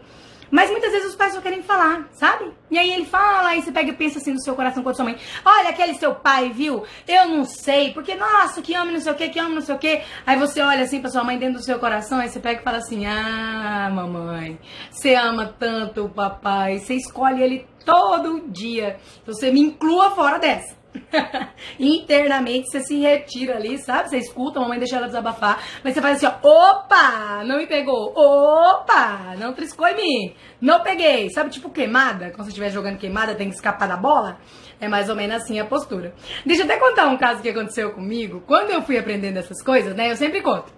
[0.53, 2.53] Mas muitas vezes os pais só querem falar, sabe?
[2.71, 4.95] E aí ele fala, aí você pega e pensa assim no seu coração com a
[4.95, 6.85] sua mãe: Olha, aquele seu pai, viu?
[7.09, 9.75] Eu não sei, porque, nossa, que homem não sei o que, que homem não sei
[9.75, 10.03] o que.
[10.27, 12.65] Aí você olha assim pra sua mãe dentro do seu coração, aí você pega e
[12.65, 14.59] fala assim: Ah, mamãe,
[14.91, 18.99] você ama tanto o papai, você escolhe ele todo dia.
[19.23, 20.82] Então você me inclua fora dessa.
[21.79, 24.11] Internamente você se retira ali, sabe?
[24.11, 27.67] Você escuta, a mamãe deixa ela desabafar, mas você faz assim, ó, opa, não me
[27.67, 31.51] pegou, opa, não triscou em mim, não peguei, sabe?
[31.51, 34.39] Tipo queimada, quando você estiver jogando queimada, tem que escapar da bola.
[34.81, 36.13] É mais ou menos assim a postura.
[36.45, 38.43] Deixa eu até contar um caso que aconteceu comigo.
[38.47, 40.11] Quando eu fui aprendendo essas coisas, né?
[40.11, 40.73] Eu sempre conto.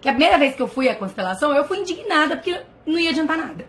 [0.00, 3.10] Que a primeira vez que eu fui à constelação, eu fui indignada porque não ia
[3.10, 3.66] adiantar nada.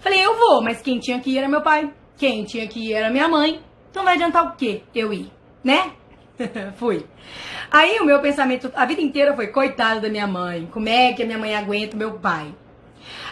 [0.00, 1.92] Falei, eu vou, mas quem tinha que ir era meu pai.
[2.18, 3.60] Quem tinha que ir era minha mãe.
[3.96, 4.82] Então vai adiantar o quê?
[4.94, 5.32] Eu ir,
[5.64, 5.92] né?
[6.76, 7.06] Fui.
[7.70, 11.22] Aí o meu pensamento a vida inteira foi: coitado da minha mãe, como é que
[11.22, 12.54] a minha mãe aguenta o meu pai?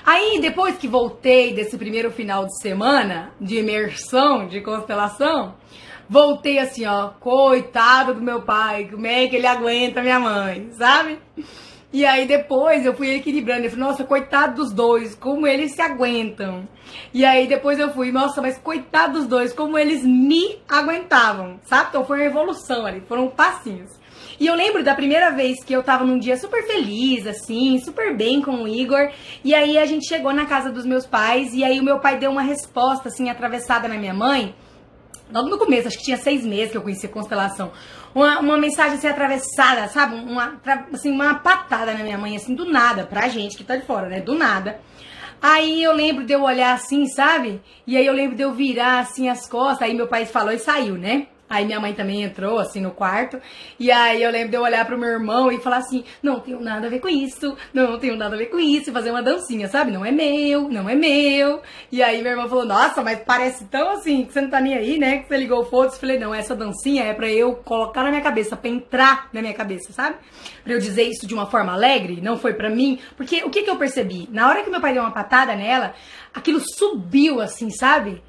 [0.07, 5.55] Aí, depois que voltei desse primeiro final de semana de imersão, de constelação,
[6.09, 11.19] voltei assim, ó, coitado do meu pai, como é que ele aguenta minha mãe, sabe?
[11.95, 13.67] E aí depois eu fui equilibrando.
[13.67, 16.69] Eu falei, nossa, coitado dos dois, como eles se aguentam.
[17.13, 21.91] E aí depois eu fui, nossa, mas coitado dos dois, como eles me aguentavam, sabe?
[21.91, 23.93] Então foi uma evolução ali, foram passinhos.
[24.41, 28.17] E eu lembro da primeira vez que eu tava num dia super feliz, assim, super
[28.17, 29.13] bem com o Igor.
[29.45, 32.19] E aí a gente chegou na casa dos meus pais, e aí o meu pai
[32.19, 34.53] deu uma resposta, assim, atravessada na minha mãe.
[35.33, 37.71] Logo no começo, acho que tinha seis meses que eu conhecia constelação
[38.15, 40.15] uma, uma mensagem assim atravessada, sabe?
[40.15, 40.61] Uma,
[40.93, 44.09] assim, uma patada na minha mãe, assim, do nada, pra gente que tá de fora,
[44.09, 44.21] né?
[44.21, 44.81] Do nada.
[45.43, 47.61] Aí eu lembro de eu olhar assim, sabe?
[47.87, 50.59] E aí eu lembro de eu virar assim as costas, aí meu pai falou e
[50.59, 51.27] saiu, né?
[51.49, 53.39] Aí minha mãe também entrou, assim, no quarto.
[53.79, 56.59] E aí eu lembro de eu olhar pro meu irmão e falar assim: não tenho
[56.59, 58.91] nada a ver com isso, não tenho nada a ver com isso.
[58.91, 59.93] E fazer uma dancinha, sabe?
[59.93, 61.61] Não é meu, não é meu.
[61.93, 64.75] E aí meu irmão falou: nossa, mas parece tão assim que você não tá nem
[64.75, 65.19] aí, né?
[65.19, 66.01] Que você ligou o foda-se.
[66.01, 69.55] Falei: não, essa dancinha é pra eu colocar na minha cabeça, pra entrar na minha
[69.55, 70.17] cabeça, sabe?
[70.63, 72.99] Pra eu dizer isso de uma forma alegre, não foi pra mim.
[73.17, 74.29] Porque o que que eu percebi?
[74.33, 75.95] Na hora que meu pai deu uma patada nela,
[76.33, 78.23] aquilo subiu assim, sabe?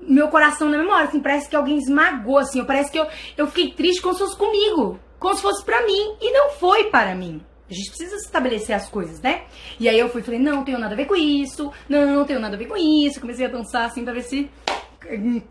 [0.00, 3.06] Meu coração na memória, assim, parece que alguém esmagou, assim, parece que eu,
[3.36, 6.84] eu fiquei triste como se fosse comigo, como se fosse pra mim, e não foi
[6.84, 7.42] para mim.
[7.68, 9.42] A gente precisa estabelecer as coisas, né?
[9.80, 12.38] E aí eu fui falei, não, tenho nada a ver com isso, não, não tenho
[12.38, 13.20] nada a ver com isso.
[13.20, 14.48] Comecei a dançar assim pra ver se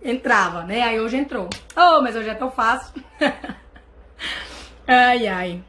[0.01, 0.81] entrava, né?
[0.81, 1.49] Aí hoje entrou.
[1.75, 2.93] Oh, mas hoje é tão fácil.
[4.87, 5.63] ai, ai.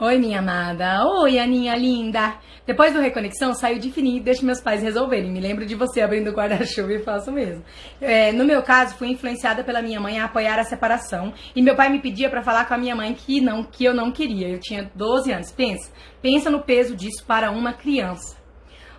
[0.00, 1.04] Oi, minha amada.
[1.20, 2.34] Oi, Aninha linda.
[2.66, 5.30] Depois do Reconexão, saiu de fininho e deixo meus pais resolverem.
[5.30, 7.64] Me lembro de você abrindo o guarda-chuva e faço mesmo.
[8.00, 11.32] É, no meu caso, fui influenciada pela minha mãe a apoiar a separação.
[11.54, 13.94] E meu pai me pedia para falar com a minha mãe que não, que eu
[13.94, 14.48] não queria.
[14.48, 15.52] Eu tinha 12 anos.
[15.52, 18.36] Pensa, pensa no peso disso para uma criança.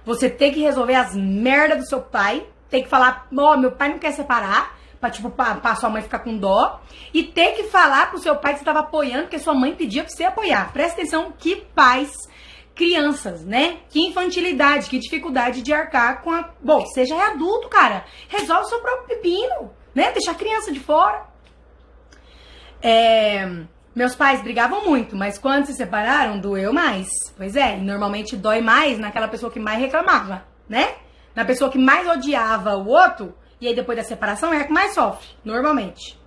[0.05, 3.71] Você tem que resolver as merdas do seu pai, tem que falar, ó, oh, meu
[3.71, 6.79] pai não quer separar pra, tipo, pra, pra, sua mãe ficar com dó.
[7.13, 10.01] E ter que falar pro seu pai que você tava apoiando, porque sua mãe pedia
[10.01, 10.71] pra você apoiar.
[10.71, 12.13] Presta atenção que pais,
[12.73, 13.79] crianças, né?
[13.89, 16.49] Que infantilidade, que dificuldade de arcar com a.
[16.61, 18.05] Bom, seja adulto, cara.
[18.29, 20.13] Resolve o seu próprio pepino, né?
[20.13, 21.27] Deixa a criança de fora.
[22.81, 23.45] É.
[23.93, 27.07] Meus pais brigavam muito, mas quando se separaram, doeu mais.
[27.37, 30.95] Pois é, e normalmente dói mais naquela pessoa que mais reclamava, né?
[31.35, 34.73] Na pessoa que mais odiava o outro, e aí depois da separação é a que
[34.73, 36.19] mais sofre, normalmente.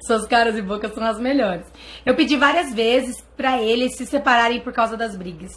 [0.00, 1.66] Suas caras e bocas são as melhores.
[2.06, 5.52] Eu pedi várias vezes para eles se separarem por causa das brigas.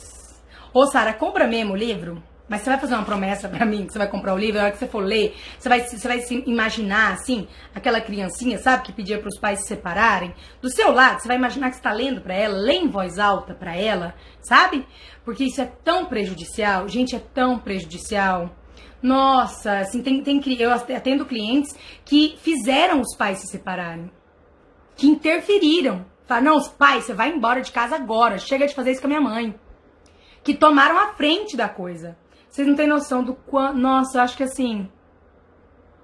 [0.74, 2.22] Ô, Sara, compra mesmo o livro?
[2.50, 4.64] Mas você vai fazer uma promessa para mim, que você vai comprar o livro, na
[4.64, 8.84] hora que você for ler, você vai, você vai se imaginar, assim, aquela criancinha, sabe,
[8.84, 10.34] que pedia para os pais se separarem.
[10.62, 13.54] Do seu lado, você vai imaginar que está lendo para ela, lê em voz alta
[13.54, 14.86] para ela, sabe?
[15.24, 18.50] Porque isso é tão prejudicial, gente, é tão prejudicial.
[19.02, 24.12] Nossa, assim, tem, tem, eu atendo clientes que fizeram os pais se separarem,
[24.96, 26.06] que interferiram.
[26.26, 29.10] Falaram, não, pai, você vai embora de casa agora, chega de fazer isso com a
[29.10, 29.56] minha mãe.
[30.44, 32.18] Que tomaram a frente da coisa.
[32.50, 33.78] Vocês não têm noção do quanto.
[33.78, 34.90] Nossa, eu acho que assim.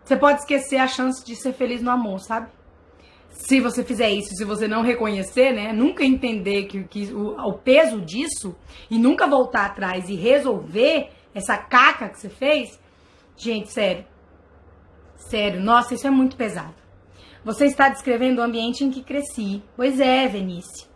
[0.04, 2.50] Você pode esquecer a chance de ser feliz no amor, sabe?
[3.30, 5.74] Se você fizer isso, se você não reconhecer, né?
[5.74, 8.56] Nunca entender que, que o, o peso disso
[8.90, 12.80] e nunca voltar atrás e resolver essa caca que você fez.
[13.38, 14.06] Gente, sério.
[15.16, 16.76] Sério, nossa, isso é muito pesado.
[17.44, 19.64] Você está descrevendo o ambiente em que cresci.
[19.76, 20.88] Pois é, Venice.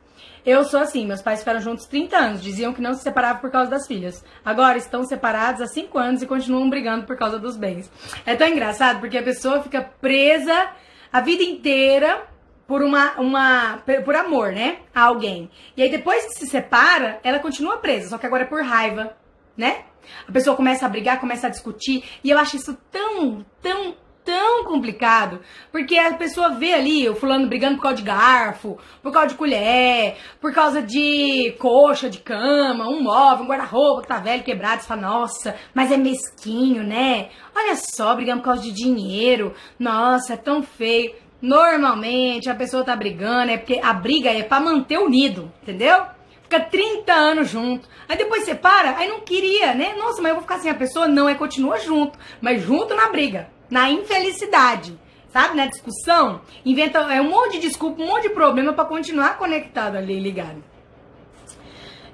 [0.46, 3.52] Eu sou assim, meus pais ficaram juntos 30 anos, diziam que não se separavam por
[3.52, 4.24] causa das filhas.
[4.44, 7.92] Agora estão separados há 5 anos e continuam brigando por causa dos bens.
[8.26, 10.72] É tão engraçado porque a pessoa fica presa
[11.12, 12.26] a vida inteira
[12.66, 15.50] por uma, uma por amor, né, a alguém.
[15.76, 19.16] E aí depois que se separa, ela continua presa, só que agora é por raiva,
[19.60, 19.84] né?
[20.28, 24.64] A pessoa começa a brigar, começa a discutir, e eu acho isso tão, tão tão
[24.64, 25.40] complicado,
[25.72, 29.36] porque a pessoa vê ali o fulano brigando por causa de garfo, por causa de
[29.36, 34.82] colher, por causa de coxa de cama, um móvel, um guarda-roupa que tá velho, quebrado,
[34.82, 37.30] você fala, nossa, mas é mesquinho, né?
[37.56, 41.16] Olha só, brigando por causa de dinheiro, nossa, é tão feio.
[41.42, 46.06] Normalmente a pessoa tá brigando, é porque a briga é para manter unido, entendeu?
[46.50, 47.88] Fica 30 anos junto.
[48.08, 49.94] Aí depois separa, aí não queria, né?
[49.96, 51.08] Nossa, mas eu vou ficar sem a pessoa?
[51.08, 55.00] Não, é continua junto, mas junto na briga na infelicidade,
[55.32, 55.56] sabe?
[55.56, 59.96] Na discussão, inventa é um monte de desculpa, um monte de problema para continuar conectado
[59.96, 60.64] ali, ligado.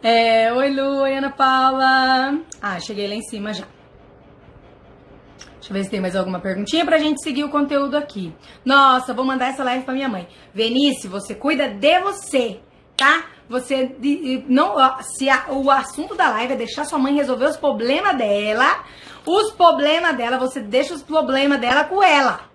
[0.04, 2.40] É, oi Lu, oi Ana Paula.
[2.62, 3.66] Ah, cheguei lá em cima já.
[5.56, 8.32] Deixa eu ver se tem mais alguma perguntinha pra gente seguir o conteúdo aqui.
[8.64, 10.28] Nossa, vou mandar essa live pra minha mãe.
[10.54, 12.60] Venice, você cuida de você,
[12.98, 13.26] tá?
[13.48, 13.96] Você
[14.48, 18.84] não, se a, o assunto da live é deixar sua mãe resolver os problemas dela,
[19.26, 22.50] os problemas dela, você deixa os problemas dela com ela.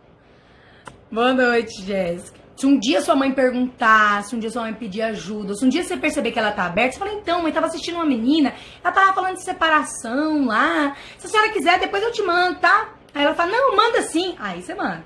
[1.11, 2.41] Boa noite, Jéssica.
[2.57, 5.69] Se um dia sua mãe perguntar, se um dia sua mãe pedir ajuda, se um
[5.69, 8.53] dia você perceber que ela tá aberta, você fala, então, mãe, tava assistindo uma menina,
[8.85, 10.95] ela tava falando de separação lá.
[11.17, 12.91] Se a senhora quiser, depois eu te mando, tá?
[13.15, 14.37] Aí ela fala, não, manda sim.
[14.39, 15.03] Aí você manda.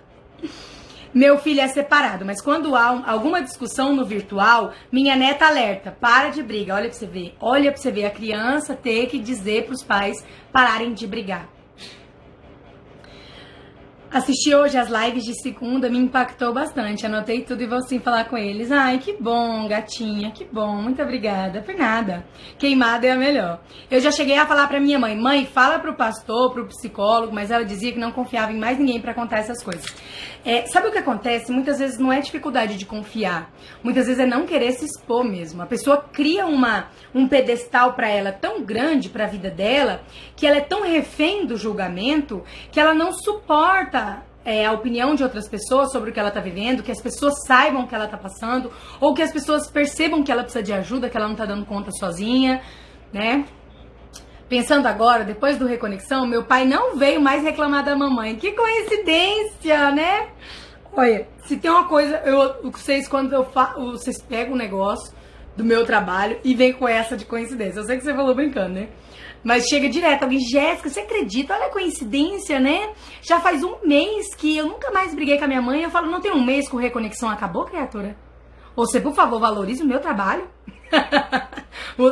[1.15, 6.31] Meu filho é separado, mas quando há alguma discussão no virtual, minha neta alerta, para
[6.31, 6.75] de briga.
[6.75, 7.37] Olha pra você ver.
[7.41, 11.49] Olha pra você ver a criança ter que dizer pros pais pararem de brigar.
[14.15, 17.05] Assisti hoje as lives de segunda, me impactou bastante.
[17.05, 18.71] Anotei tudo e vou sim falar com eles.
[18.71, 20.77] Ai, que bom, gatinha, que bom.
[20.77, 21.61] Muito obrigada.
[21.63, 22.25] Por nada.
[22.57, 23.61] Queimada é a melhor.
[23.91, 27.51] Eu já cheguei a falar pra minha mãe: mãe, fala pro pastor, pro psicólogo, mas
[27.51, 29.85] ela dizia que não confiava em mais ninguém para contar essas coisas.
[30.45, 31.51] É, sabe o que acontece?
[31.51, 33.51] Muitas vezes não é dificuldade de confiar.
[33.83, 35.61] Muitas vezes é não querer se expor mesmo.
[35.61, 40.03] A pessoa cria uma, um pedestal para ela tão grande para a vida dela
[40.37, 44.04] que ela é tão refém do julgamento que ela não suporta
[44.45, 47.35] é, a opinião de outras pessoas sobre o que ela está vivendo, que as pessoas
[47.47, 50.73] saibam o que ela está passando, ou que as pessoas percebam que ela precisa de
[50.73, 52.61] ajuda, que ela não está dando conta sozinha,
[53.13, 53.47] né?
[54.49, 58.37] Pensando agora, depois do Reconexão, meu pai não veio mais reclamar da mamãe.
[58.37, 60.29] Que coincidência, né?
[60.97, 63.49] Olha, se tem uma coisa, eu, vocês quando eu
[63.93, 65.13] vocês pegam um negócio
[65.57, 67.81] do meu trabalho e vem com essa de coincidência.
[67.81, 68.89] Eu sei que você falou brincando, né?
[69.45, 71.55] Mas chega direto, alguém, Jéssica, você acredita?
[71.55, 72.95] Olha a coincidência, né?
[73.21, 75.83] Já faz um mês que eu nunca mais briguei com a minha mãe.
[75.83, 78.17] Eu falo, não tem um mês que o Reconexão acabou, criatura?
[78.75, 80.49] Você, por favor, valorize o meu trabalho.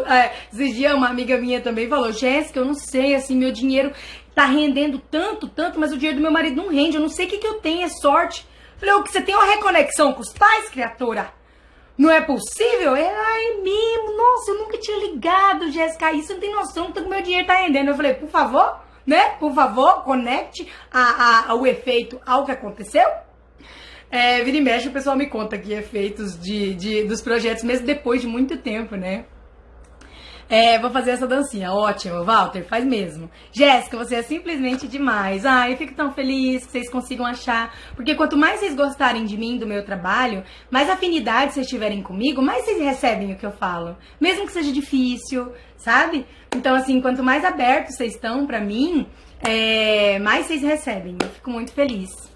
[0.07, 3.93] É, esses dias uma amiga minha também falou, Jéssica, eu não sei, assim, meu dinheiro
[4.35, 6.97] tá rendendo tanto, tanto, mas o dinheiro do meu marido não rende.
[6.97, 8.47] Eu não sei o que, que eu tenho, é sorte.
[8.77, 11.33] Falei, o que você tem uma reconexão com os pais, criatura?
[12.03, 12.97] Não é possível?
[12.97, 17.09] É, ai, mesmo, nossa, eu nunca tinha ligado, Jéssica, isso não tem noção, tanto que
[17.09, 17.91] meu dinheiro tá rendendo.
[17.91, 19.37] Eu falei, por favor, né?
[19.39, 23.09] Por favor, conecte a, a, o efeito ao que aconteceu.
[24.11, 27.87] É, vira e mexe, o pessoal me conta aqui efeitos de, de, dos projetos, mesmo
[27.87, 29.25] depois de muito tempo, né?
[30.49, 31.73] É, vou fazer essa dancinha.
[31.73, 33.31] Ótimo, Walter, faz mesmo.
[33.53, 35.47] Jéssica, você é simplesmente demais.
[35.47, 37.75] Ai, eu fico tão feliz que vocês consigam achar.
[37.95, 42.43] Porque quanto mais vocês gostarem de mim, do meu trabalho, mais afinidade vocês tiverem comigo,
[42.43, 43.97] mais vocês recebem o que eu falo.
[44.21, 46.27] Mesmo que seja difícil, sabe?
[46.55, 49.07] Então, assim, quanto mais abertos vocês estão pra mim,
[49.41, 51.17] é, mais vocês recebem.
[51.21, 52.32] Eu fico muito feliz.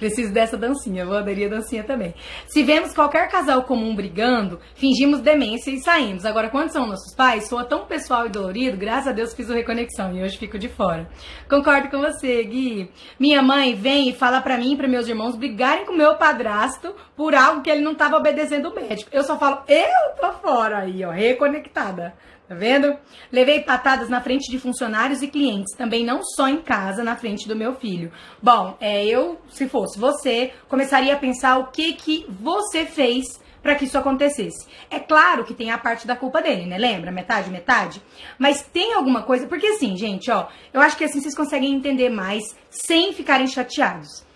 [0.00, 2.14] Preciso dessa dancinha, vou aderir a dancinha também.
[2.46, 6.24] Se vemos qualquer casal comum brigando, fingimos demência e saímos.
[6.24, 9.52] Agora, quando são nossos pais, soa tão pessoal e dolorido, graças a Deus fiz o
[9.52, 11.06] reconexão e hoje fico de fora.
[11.50, 12.90] Concordo com você, Gui.
[13.18, 16.94] Minha mãe vem e fala para mim e para meus irmãos brigarem com meu padrasto
[17.14, 19.10] por algo que ele não tava obedecendo o médico.
[19.12, 22.14] Eu só falo, eu tô fora aí, ó, reconectada.
[22.50, 22.98] Tá vendo?
[23.30, 27.46] Levei patadas na frente de funcionários e clientes, também não só em casa, na frente
[27.46, 28.10] do meu filho.
[28.42, 33.76] Bom, é, eu, se fosse você, começaria a pensar o que que você fez para
[33.76, 34.66] que isso acontecesse.
[34.90, 36.76] É claro que tem a parte da culpa dele, né?
[36.76, 37.12] Lembra?
[37.12, 38.02] Metade, metade.
[38.36, 39.46] Mas tem alguma coisa.
[39.46, 44.26] Porque assim, gente, ó, eu acho que assim vocês conseguem entender mais sem ficarem chateados.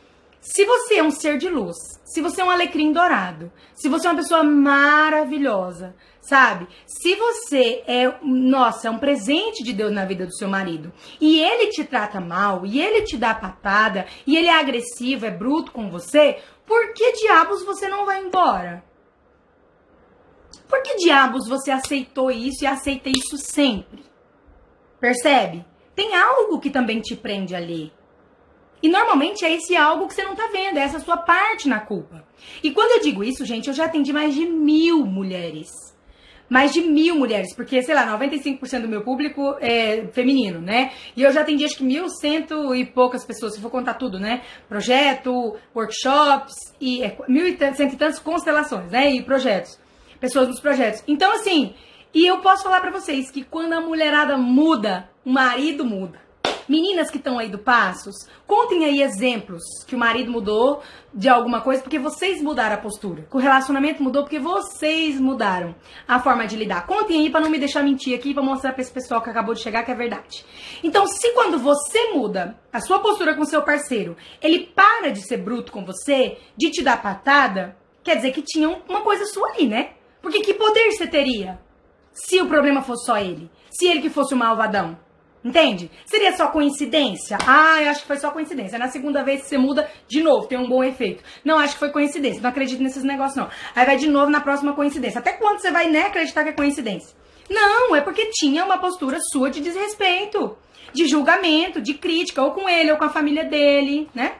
[0.40, 4.06] Se você é um ser de luz, se você é um alecrim dourado, se você
[4.06, 6.66] é uma pessoa maravilhosa, sabe?
[6.86, 11.38] Se você é, nossa, é um presente de Deus na vida do seu marido e
[11.38, 15.70] ele te trata mal, e ele te dá patada, e ele é agressivo, é bruto
[15.70, 18.82] com você, por que diabos você não vai embora?
[20.68, 24.02] Por que diabos você aceitou isso e aceita isso sempre?
[24.98, 25.64] Percebe?
[25.94, 27.92] Tem algo que também te prende ali.
[28.82, 31.80] E normalmente é esse algo que você não tá vendo, é essa sua parte na
[31.80, 32.26] culpa.
[32.62, 35.93] E quando eu digo isso, gente, eu já atendi mais de mil mulheres
[36.48, 40.92] mais de mil mulheres, porque, sei lá, 95% do meu público é feminino, né?
[41.16, 44.18] E eu já atendi acho que mil cento e poucas pessoas, se for contar tudo,
[44.18, 44.42] né?
[44.68, 49.10] Projeto, workshops e é, mil e cento e tantas constelações, né?
[49.10, 49.78] E projetos.
[50.20, 51.02] Pessoas nos projetos.
[51.06, 51.74] Então, assim,
[52.14, 56.23] e eu posso falar para vocês que quando a mulherada muda, o marido muda.
[56.68, 58.14] Meninas que estão aí do Passos,
[58.46, 63.26] contem aí exemplos que o marido mudou de alguma coisa porque vocês mudaram a postura.
[63.30, 65.74] Que o relacionamento mudou porque vocês mudaram
[66.08, 66.86] a forma de lidar.
[66.86, 69.54] Contem aí para não me deixar mentir aqui, para mostrar para esse pessoal que acabou
[69.54, 70.44] de chegar que é verdade.
[70.82, 75.38] Então, se quando você muda a sua postura com seu parceiro, ele para de ser
[75.38, 79.66] bruto com você, de te dar patada, quer dizer que tinha uma coisa sua ali,
[79.66, 79.92] né?
[80.22, 81.60] Porque que poder você teria
[82.12, 83.50] se o problema fosse só ele?
[83.70, 85.03] Se ele que fosse o malvadão?
[85.44, 85.90] Entende?
[86.06, 87.36] Seria só coincidência?
[87.46, 88.78] Ah, eu acho que foi só coincidência.
[88.78, 91.22] Na segunda vez você muda, de novo, tem um bom efeito.
[91.44, 92.40] Não, acho que foi coincidência.
[92.40, 93.50] Não acredito nesses negócios, não.
[93.76, 95.18] Aí vai de novo na próxima coincidência.
[95.18, 97.14] Até quando você vai, né, acreditar que é coincidência?
[97.50, 100.56] Não, é porque tinha uma postura sua de desrespeito,
[100.94, 104.36] de julgamento, de crítica, ou com ele, ou com a família dele, né?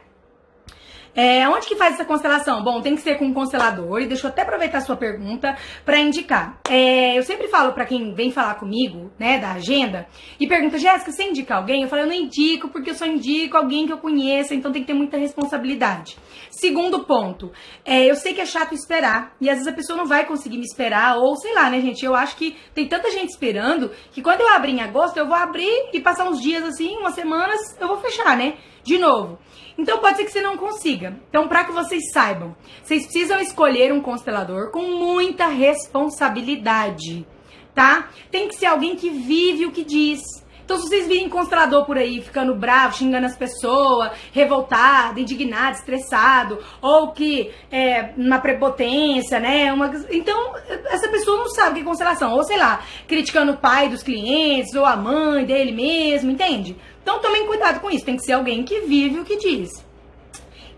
[1.15, 2.61] É, onde que faz essa constelação?
[2.61, 4.01] Bom, tem que ser com um constelador.
[4.01, 5.55] E deixa eu até aproveitar a sua pergunta
[5.85, 6.59] para indicar.
[6.69, 10.07] É, eu sempre falo para quem vem falar comigo, né, da agenda,
[10.39, 11.83] e pergunta, Jéssica, você indica alguém?
[11.83, 14.81] Eu falo, eu não indico porque eu só indico alguém que eu conheça, então tem
[14.81, 16.17] que ter muita responsabilidade.
[16.49, 17.51] Segundo ponto,
[17.85, 20.57] é, eu sei que é chato esperar, e às vezes a pessoa não vai conseguir
[20.57, 22.03] me esperar, ou sei lá, né, gente?
[22.03, 25.35] Eu acho que tem tanta gente esperando que quando eu abrir em agosto, eu vou
[25.35, 28.55] abrir e passar uns dias assim, umas semanas, eu vou fechar, né?
[28.83, 29.39] De novo.
[29.77, 31.19] Então pode ser que você não consiga.
[31.29, 37.27] Então, para que vocês saibam, vocês precisam escolher um constelador com muita responsabilidade,
[37.73, 38.09] tá?
[38.31, 40.21] Tem que ser alguém que vive o que diz.
[40.65, 46.57] Então, se vocês virem constelador por aí ficando bravo, xingando as pessoas, revoltado, indignado, estressado,
[46.81, 49.71] ou que é uma prepotência, né?
[49.71, 49.91] Uma...
[50.09, 50.55] Então,
[50.85, 52.33] essa pessoa não sabe o que é constelação.
[52.33, 56.75] Ou sei lá, criticando o pai dos clientes, ou a mãe dele mesmo, entende?
[57.05, 58.03] Então tomem cuidado com isso.
[58.03, 59.69] Tem que ser alguém que vive o que diz.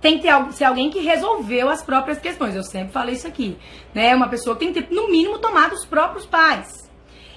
[0.02, 2.54] Tem que ter, ser alguém que resolveu as próprias questões.
[2.54, 3.58] Eu sempre falei isso aqui.
[3.96, 4.14] Né?
[4.14, 6.92] Uma pessoa que tem que ter, no mínimo, tomado os próprios pais.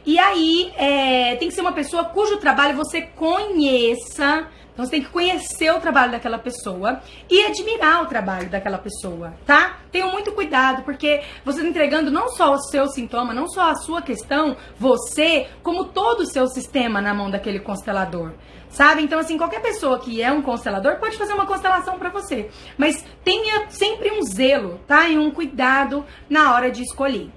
[0.05, 4.49] E aí, é, tem que ser uma pessoa cujo trabalho você conheça.
[4.73, 9.35] Então você tem que conhecer o trabalho daquela pessoa e admirar o trabalho daquela pessoa,
[9.45, 9.79] tá?
[9.93, 13.75] Tenham muito cuidado, porque você está entregando não só o seu sintoma, não só a
[13.75, 18.33] sua questão, você, como todo o seu sistema na mão daquele constelador.
[18.71, 19.03] Sabe?
[19.03, 22.49] Então, assim, qualquer pessoa que é um constelador pode fazer uma constelação para você.
[22.79, 25.09] Mas tenha sempre um zelo, tá?
[25.09, 27.31] E um cuidado na hora de escolher.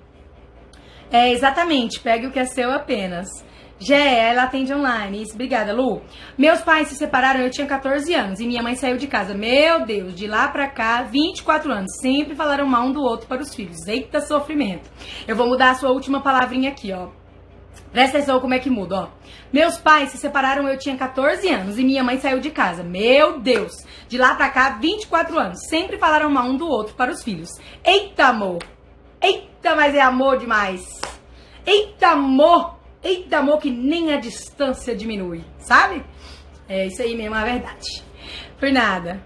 [1.12, 3.28] É, exatamente, pegue o que é seu apenas.
[3.80, 5.24] Gé, ela atende online.
[5.24, 6.02] Isso, obrigada, Lu.
[6.38, 9.34] Meus pais se separaram, eu tinha 14 anos e minha mãe saiu de casa.
[9.34, 11.92] Meu Deus, de lá pra cá, 24 anos.
[12.00, 13.86] Sempre falaram mal um do outro para os filhos.
[13.88, 14.90] Eita sofrimento.
[15.28, 17.10] Eu vou mudar a sua última palavrinha aqui, ó.
[17.92, 19.08] Presta atenção como é que muda, ó.
[19.54, 22.82] Meus pais se separaram, eu tinha 14 anos e minha mãe saiu de casa.
[22.82, 23.72] Meu Deus!
[24.08, 25.68] De lá pra cá, 24 anos.
[25.70, 27.52] Sempre falaram mal um do outro para os filhos.
[27.86, 28.64] Eita, amor!
[29.22, 31.00] Eita, mas é amor demais!
[31.64, 32.80] Eita, amor!
[33.04, 36.04] Eita, amor, que nem a distância diminui, sabe?
[36.68, 38.04] É isso aí mesmo, é verdade.
[38.60, 39.22] Por nada.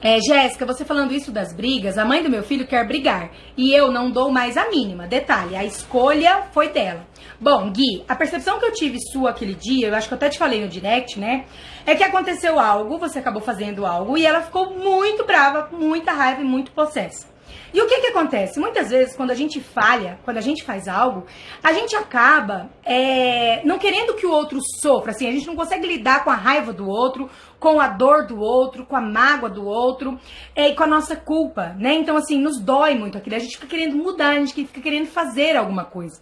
[0.00, 3.72] É, Jéssica, você falando isso das brigas, a mãe do meu filho quer brigar e
[3.72, 5.06] eu não dou mais a mínima.
[5.06, 7.06] Detalhe, a escolha foi dela.
[7.40, 10.28] Bom, Gui, a percepção que eu tive sua aquele dia, eu acho que eu até
[10.28, 11.44] te falei no direct, né?
[11.84, 16.12] É que aconteceu algo, você acabou fazendo algo e ela ficou muito brava, com muita
[16.12, 17.35] raiva e muito possessa.
[17.76, 18.58] E o que que acontece?
[18.58, 21.26] Muitas vezes, quando a gente falha, quando a gente faz algo,
[21.62, 25.86] a gente acaba é, não querendo que o outro sofra, assim, a gente não consegue
[25.86, 27.28] lidar com a raiva do outro,
[27.60, 30.18] com a dor do outro, com a mágoa do outro
[30.54, 31.92] é, e com a nossa culpa, né?
[31.92, 35.08] Então, assim, nos dói muito aquilo, a gente fica querendo mudar, a gente fica querendo
[35.08, 36.18] fazer alguma coisa.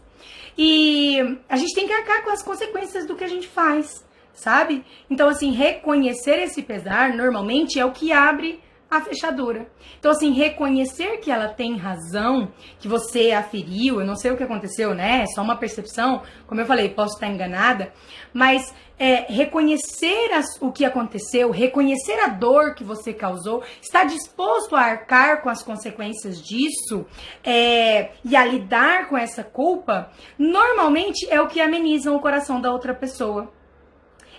[0.59, 4.85] E a gente tem que arcar com as consequências do que a gente faz, sabe?
[5.09, 8.61] Então, assim, reconhecer esse pesar normalmente é o que abre
[8.97, 9.67] a fechadura.
[9.99, 14.37] Então, assim, reconhecer que ela tem razão, que você a feriu, eu não sei o
[14.37, 15.23] que aconteceu, né?
[15.23, 17.93] É só uma percepção, como eu falei, posso estar enganada,
[18.33, 24.77] mas é, reconhecer as, o que aconteceu, reconhecer a dor que você causou, estar disposto
[24.77, 27.07] a arcar com as consequências disso
[27.43, 32.73] é, e a lidar com essa culpa, normalmente é o que ameniza o coração da
[32.73, 33.53] outra pessoa.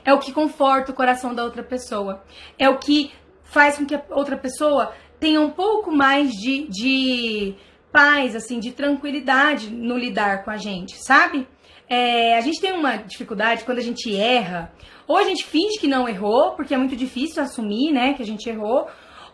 [0.05, 2.23] É o que conforta o coração da outra pessoa.
[2.59, 3.11] É o que
[3.45, 7.55] faz com que a outra pessoa tenha um pouco mais de, de
[7.91, 11.47] paz, assim, de tranquilidade no lidar com a gente, sabe?
[11.87, 14.71] É, a gente tem uma dificuldade quando a gente erra,
[15.07, 18.25] ou a gente finge que não errou, porque é muito difícil assumir, né, que a
[18.25, 18.87] gente errou,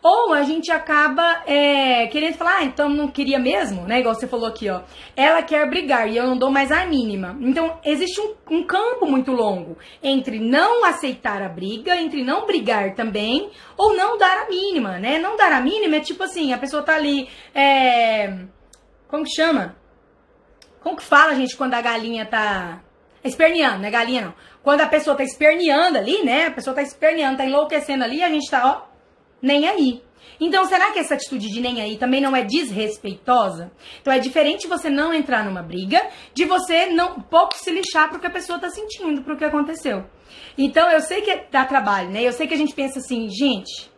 [0.04, 3.99] ou a gente acaba é, querendo falar, ah, então não queria mesmo, né?
[3.99, 4.82] Igual você falou aqui, ó.
[5.16, 7.38] Ela quer brigar e eu não dou mais a mínima.
[7.39, 12.95] Então, existe um, um campo muito longo entre não aceitar a briga, entre não brigar
[12.95, 15.20] também, ou não dar a mínima, né?
[15.20, 18.39] Não dar a mínima é tipo assim, a pessoa tá ali, é...
[19.08, 19.76] Como que chama?
[20.82, 22.82] Como que fala, gente, quando a galinha tá
[23.24, 23.91] esperneando, né?
[23.91, 24.34] Galinha não.
[24.64, 26.47] Quando a pessoa tá esperneando ali, né?
[26.47, 28.91] A pessoa tá esperneando, tá enlouquecendo ali, a gente tá, ó,
[29.42, 30.02] nem aí.
[30.39, 33.72] Então, será que essa atitude de nem aí também não é desrespeitosa?
[34.02, 36.02] Então, é diferente você não entrar numa briga
[36.34, 40.06] de você não pouco se lixar pro que a pessoa tá sentindo, pro que aconteceu.
[40.58, 42.24] Então, eu sei que dá trabalho, né?
[42.24, 43.92] Eu sei que a gente pensa assim, gente.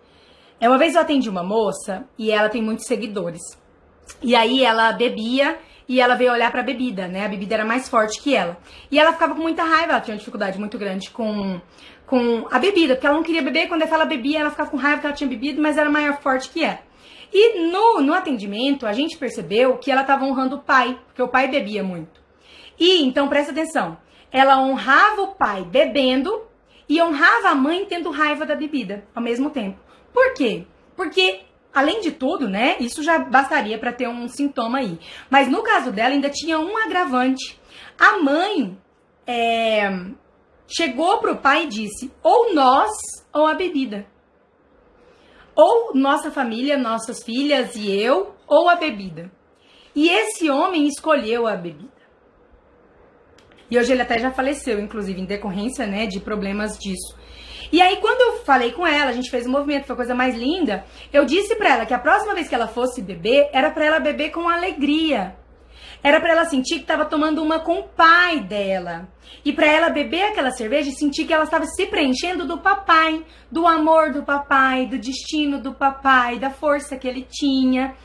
[0.59, 3.41] É uma vez eu atendi uma moça e ela tem muitos seguidores.
[4.21, 7.25] E aí ela bebia e ela veio olhar pra bebida, né?
[7.25, 8.57] A bebida era mais forte que ela.
[8.91, 11.59] E ela ficava com muita raiva, ela tinha uma dificuldade muito grande com
[12.13, 15.01] com a bebida, porque ela não queria beber, quando ela bebia, ela ficava com raiva
[15.01, 16.77] que ela tinha bebido, mas era maior forte que ela.
[17.33, 21.27] E no, no atendimento, a gente percebeu que ela estava honrando o pai, porque o
[21.27, 22.21] pai bebia muito.
[22.79, 23.97] E, então, presta atenção,
[24.31, 26.43] ela honrava o pai bebendo
[26.87, 29.79] e honrava a mãe tendo raiva da bebida ao mesmo tempo.
[30.13, 30.67] Por quê?
[30.95, 31.39] Porque,
[31.73, 34.99] além de tudo, né, isso já bastaria para ter um sintoma aí.
[35.31, 37.59] Mas no caso dela, ainda tinha um agravante.
[37.97, 38.77] A mãe
[39.25, 39.89] é,
[40.75, 42.91] chegou pro pai e disse: ou nós
[43.31, 44.05] ou a bebida.
[45.55, 49.31] Ou nossa família, nossas filhas e eu, ou a bebida.
[49.95, 51.91] E esse homem escolheu a bebida.
[53.69, 57.15] E hoje ele até já faleceu, inclusive, em decorrência, né, de problemas disso.
[57.71, 60.13] E aí, quando eu falei com ela, a gente fez um movimento, foi a coisa
[60.13, 60.85] mais linda.
[61.11, 63.99] Eu disse para ela que a próxima vez que ela fosse beber, era para ela
[63.99, 65.35] beber com alegria.
[66.03, 69.07] Era para ela sentir que estava tomando uma com o pai dela.
[69.45, 73.25] E para ela beber aquela cerveja e sentir que ela estava se preenchendo do papai,
[73.49, 77.95] do amor do papai, do destino do papai, da força que ele tinha.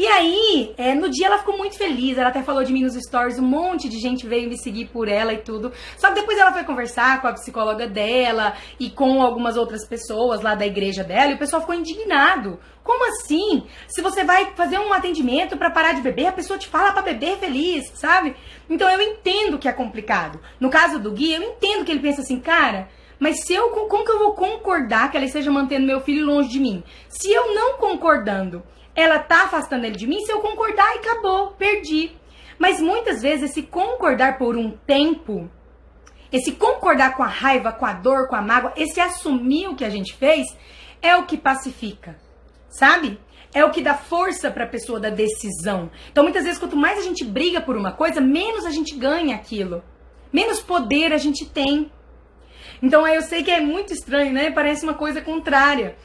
[0.00, 2.94] E aí, é, no dia ela ficou muito feliz, ela até falou de mim nos
[2.94, 5.74] stories, um monte de gente veio me seguir por ela e tudo.
[5.98, 10.40] Só que depois ela foi conversar com a psicóloga dela e com algumas outras pessoas
[10.40, 12.58] lá da igreja dela, e o pessoal ficou indignado.
[12.82, 13.66] Como assim?
[13.88, 17.02] Se você vai fazer um atendimento para parar de beber, a pessoa te fala para
[17.02, 18.34] beber feliz, sabe?
[18.70, 20.40] Então eu entendo que é complicado.
[20.58, 22.88] No caso do Gui, eu entendo que ele pensa assim, cara,
[23.18, 26.48] mas se eu como que eu vou concordar que ela esteja mantendo meu filho longe
[26.48, 26.82] de mim?
[27.06, 28.62] Se eu não concordando,
[28.94, 32.12] ela tá afastando ele de mim, se eu concordar, e acabou, perdi.
[32.58, 35.50] Mas muitas vezes esse concordar por um tempo,
[36.30, 39.84] esse concordar com a raiva, com a dor, com a mágoa, esse assumir o que
[39.84, 40.46] a gente fez,
[41.00, 42.18] é o que pacifica,
[42.68, 43.18] sabe?
[43.52, 45.90] É o que dá força para a pessoa da decisão.
[46.12, 49.34] Então, muitas vezes, quanto mais a gente briga por uma coisa, menos a gente ganha
[49.34, 49.82] aquilo.
[50.32, 51.90] Menos poder a gente tem.
[52.80, 54.52] Então, eu sei que é muito estranho, né?
[54.52, 55.96] Parece uma coisa contrária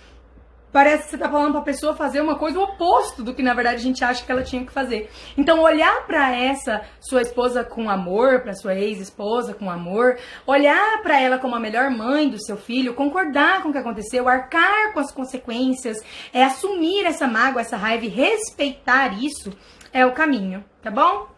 [0.72, 3.54] parece que você tá falando pra pessoa fazer uma coisa o oposto do que na
[3.54, 5.10] verdade a gente acha que ela tinha que fazer.
[5.38, 11.20] Então, olhar para essa sua esposa com amor, para sua ex-esposa com amor, olhar para
[11.20, 15.00] ela como a melhor mãe do seu filho, concordar com o que aconteceu, arcar com
[15.00, 15.98] as consequências,
[16.34, 19.52] é assumir essa mágoa, essa raiva e respeitar isso
[19.94, 21.35] é o caminho, tá bom?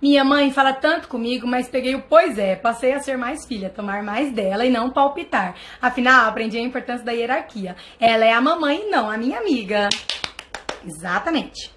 [0.00, 3.68] Minha mãe fala tanto comigo, mas peguei o pois é, passei a ser mais filha,
[3.68, 5.56] tomar mais dela e não palpitar.
[5.82, 7.74] Afinal, aprendi a importância da hierarquia.
[7.98, 9.88] Ela é a mamãe, não a minha amiga.
[10.86, 11.72] Exatamente.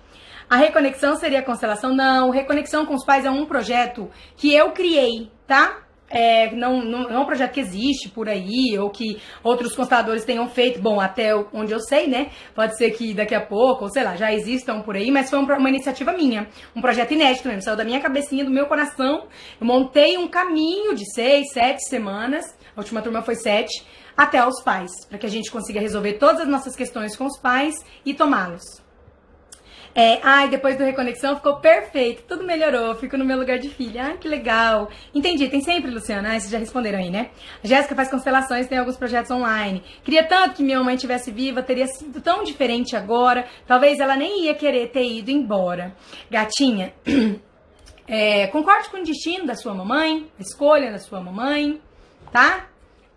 [0.47, 1.95] A reconexão seria a constelação?
[1.95, 4.07] Não, reconexão com os pais é um projeto
[4.38, 5.80] que eu criei, tá?
[6.12, 10.26] É, não, não, não, é um projeto que existe por aí, ou que outros consteladores
[10.26, 12.32] tenham feito, bom, até onde eu sei, né?
[12.53, 15.39] Pode ser que daqui a pouco, ou sei lá, já existam por aí, mas foi
[15.39, 19.28] uma, iniciativa minha, um projeto inédito mesmo, saiu da minha cabecinha, do meu coração.
[19.59, 22.45] Eu montei um caminho de seis, sete semanas,
[22.76, 23.86] a última turma foi sete,
[24.18, 27.39] até os pais, para que a gente consiga resolver todas as nossas questões com os
[27.39, 28.80] pais e tomá-los.
[29.93, 34.03] É, ai, depois do Reconexão ficou perfeito, tudo melhorou, fico no meu lugar de filha.
[34.05, 34.89] Ai, que legal.
[35.13, 36.29] Entendi, tem sempre, Luciana.
[36.29, 37.31] Ah, vocês já responderam aí, né?
[37.61, 39.83] A Jéssica faz constelações, tem alguns projetos online.
[40.03, 43.45] Queria tanto que minha mãe tivesse viva, teria sido tão diferente agora.
[43.67, 45.93] Talvez ela nem ia querer ter ido embora.
[46.29, 46.93] Gatinha,
[48.07, 51.81] é, concorde com o destino da sua mamãe, a escolha da sua mamãe,
[52.31, 52.67] tá?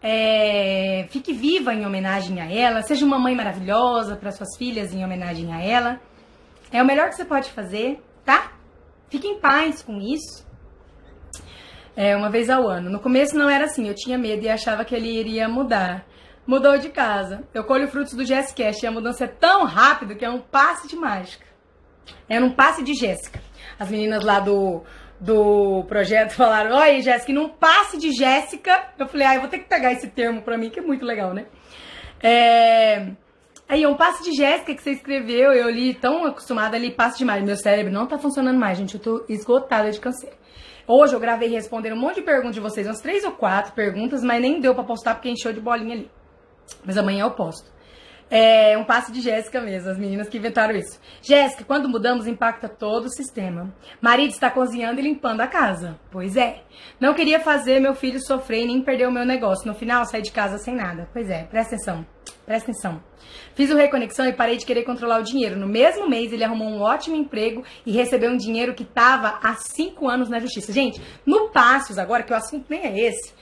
[0.03, 5.05] É, fique viva em homenagem a ela, seja uma mãe maravilhosa para suas filhas em
[5.05, 6.01] homenagem a ela.
[6.75, 8.51] É o melhor que você pode fazer, tá?
[9.09, 10.45] Fique em paz com isso.
[11.95, 12.91] É, uma vez ao ano.
[12.91, 16.05] No começo não era assim, eu tinha medo e achava que ele iria mudar.
[16.45, 17.45] Mudou de casa.
[17.55, 20.89] Eu colho frutos do Jesscast e a mudança é tão rápido que é um passe
[20.89, 21.47] de mágica.
[22.29, 23.41] É um passe de Jéssica.
[23.79, 24.83] As meninas lá do,
[25.21, 28.89] do projeto falaram: Oi, Jéssica, num passe de Jéssica.
[28.99, 31.07] Eu falei: Ah, eu vou ter que pegar esse termo pra mim, que é muito
[31.07, 31.47] legal, né?
[32.21, 33.13] É.
[33.69, 37.19] Aí, é um passe de Jéssica que você escreveu, eu li tão acostumada ali, passe
[37.19, 37.43] demais.
[37.43, 38.95] Meu cérebro não tá funcionando mais, gente.
[38.95, 40.33] Eu tô esgotada de câncer.
[40.87, 44.23] Hoje eu gravei respondendo um monte de perguntas de vocês, umas três ou quatro perguntas,
[44.23, 46.11] mas nem deu para postar porque encheu de bolinha ali.
[46.85, 47.73] Mas amanhã eu posto.
[48.31, 51.01] É um passe de Jéssica mesmo, as meninas que inventaram isso.
[51.23, 53.75] Jéssica, quando mudamos, impacta todo o sistema.
[54.01, 55.99] Marido está cozinhando e limpando a casa.
[56.11, 56.63] Pois é.
[57.01, 59.67] Não queria fazer meu filho sofrer e nem perder o meu negócio.
[59.67, 61.09] No final, saí de casa sem nada.
[61.13, 62.05] Pois é, presta atenção.
[62.47, 63.03] Presta atenção.
[63.55, 65.59] Fiz o Reconexão e parei de querer controlar o dinheiro.
[65.59, 69.55] No mesmo mês, ele arrumou um ótimo emprego e recebeu um dinheiro que estava há
[69.55, 70.73] cinco anos na justiça.
[70.73, 73.33] Gente, no Passos, agora, que o assunto nem é esse.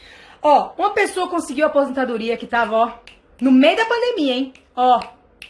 [0.40, 2.92] Ó, uma pessoa conseguiu a aposentadoria que tava, ó,
[3.40, 4.52] no meio da pandemia, hein?
[4.76, 5.00] Ó,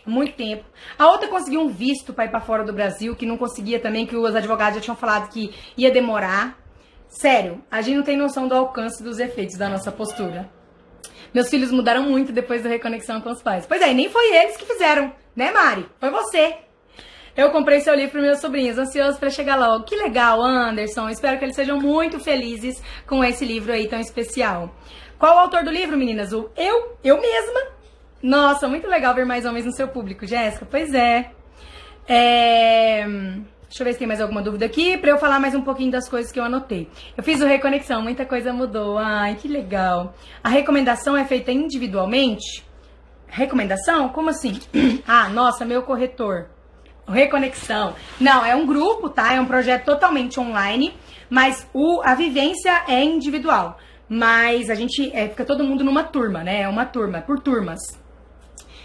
[0.07, 0.65] muito tempo.
[0.99, 4.07] A outra conseguiu um visto para ir para fora do Brasil, que não conseguia também,
[4.07, 6.59] que os advogados já tinham falado que ia demorar.
[7.09, 10.51] Sério, a gente não tem noção do alcance dos efeitos da nossa postura.
[11.35, 13.66] Meus filhos mudaram muito depois da reconexão com os pais.
[13.66, 15.87] Pois é, nem foi eles que fizeram, né, Mari?
[15.99, 16.57] Foi você.
[17.35, 19.85] Eu comprei seu livro para meus sobrinhos, ansioso para chegar logo.
[19.85, 21.09] Que legal, Anderson.
[21.09, 24.74] Espero que eles sejam muito felizes com esse livro aí tão especial.
[25.18, 26.33] Qual o autor do livro, meninas?
[26.33, 27.72] O eu, eu mesma.
[28.22, 30.66] Nossa, muito legal ver mais homens no seu público, Jéssica.
[30.70, 31.30] Pois é.
[32.07, 33.07] É.
[33.73, 35.91] Deixa eu ver se tem mais alguma dúvida aqui, para eu falar mais um pouquinho
[35.91, 36.91] das coisas que eu anotei.
[37.16, 38.99] Eu fiz o Reconexão, muita coisa mudou.
[38.99, 40.14] Ai, que legal.
[40.45, 42.62] A recomendação é feita individualmente?
[43.27, 44.11] Recomendação?
[44.11, 44.61] Como assim?
[45.09, 46.51] ah, nossa, meu corretor.
[47.09, 47.95] Reconexão.
[48.20, 49.33] Não, é um grupo, tá?
[49.33, 50.93] É um projeto totalmente online,
[51.31, 53.79] mas o, a vivência é individual.
[54.07, 56.61] Mas a gente é, fica todo mundo numa turma, né?
[56.61, 57.81] É uma turma, por turmas.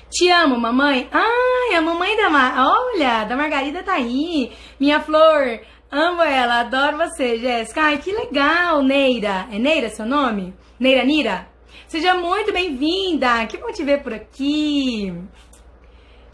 [0.09, 1.09] Te amo, mamãe.
[1.11, 2.55] Ai, a mamãe da Mar...
[2.57, 4.51] Olha, da Margarida tá aí.
[4.79, 5.59] Minha flor.
[5.91, 7.81] Amo ela, adoro você, Jéssica.
[7.81, 9.47] Ai, que legal, Neira.
[9.51, 10.53] É Neira seu nome?
[10.79, 11.47] Neira Nira?
[11.87, 13.45] Seja muito bem-vinda.
[13.47, 15.13] Que bom te ver por aqui.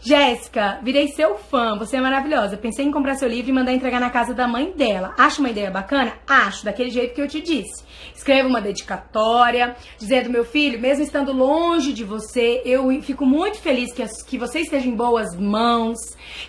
[0.06, 2.58] Jéssica, virei seu fã, você é maravilhosa.
[2.58, 5.14] Pensei em comprar seu livro e mandar entregar na casa da mãe dela.
[5.16, 6.12] Acha uma ideia bacana?
[6.28, 7.82] Acho, daquele jeito que eu te disse.
[8.24, 13.92] Escreva uma dedicatória, dizendo, meu filho, mesmo estando longe de você, eu fico muito feliz
[13.92, 15.98] que, as, que você esteja em boas mãos,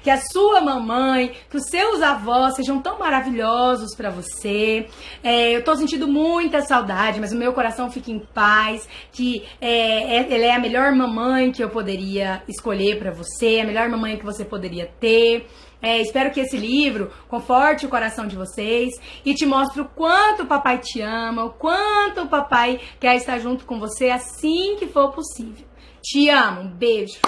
[0.02, 4.88] que a sua mamãe, que os seus avós sejam tão maravilhosos para você.
[5.22, 10.16] É, eu tô sentindo muita saudade, mas o meu coração fica em paz, que é,
[10.16, 13.90] é, ela é a melhor mamãe que eu poderia escolher para você você, a melhor
[13.90, 15.48] mamãe que você poderia ter.
[15.82, 20.44] É, espero que esse livro conforte o coração de vocês e te mostre o quanto
[20.44, 24.88] o papai te ama, o quanto o papai quer estar junto com você assim que
[24.88, 25.68] for possível.
[26.02, 27.20] Te amo, um beijo,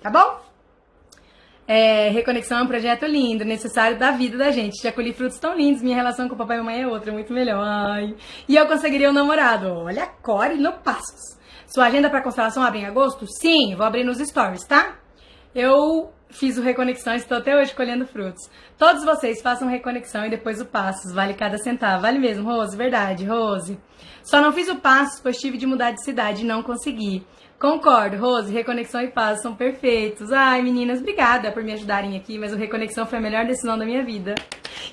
[0.00, 0.46] tá bom?
[1.68, 4.80] É, reconexão é um projeto lindo, necessário da vida da gente.
[4.80, 7.32] Já colhi frutos tão lindos, minha relação com o papai e mamãe é outra, muito
[7.32, 7.60] melhor.
[7.60, 8.14] Ai.
[8.48, 9.68] E eu conseguiria um namorado.
[9.68, 11.36] Olha a Core no Passos.
[11.66, 13.26] Sua agenda para constelação abre em agosto?
[13.26, 14.96] Sim, vou abrir nos stories, tá?
[15.52, 18.50] Eu fiz o Reconexão e estou até hoje colhendo frutos.
[18.78, 21.12] Todos vocês façam Reconexão e depois o Passos.
[21.12, 22.02] Vale cada centavo.
[22.02, 22.76] Vale mesmo, Rose?
[22.76, 23.78] Verdade, Rose.
[24.22, 27.24] Só não fiz o Passos, pois tive de mudar de cidade e não consegui.
[27.58, 30.30] Concordo, Rose, Reconexão e Passos são perfeitos.
[30.30, 33.86] Ai, meninas, obrigada por me ajudarem aqui, mas o Reconexão foi a melhor decisão da
[33.86, 34.34] minha vida.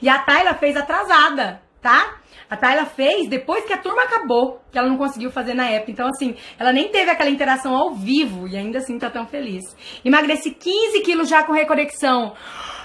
[0.02, 1.62] E a Tayla fez atrasada.
[1.82, 2.23] tá?
[2.54, 5.90] A Tayla fez depois que a turma acabou, que ela não conseguiu fazer na época.
[5.90, 9.64] Então, assim, ela nem teve aquela interação ao vivo e ainda assim tá tão feliz.
[10.06, 12.36] Emagreci 15 quilos já com reconexão.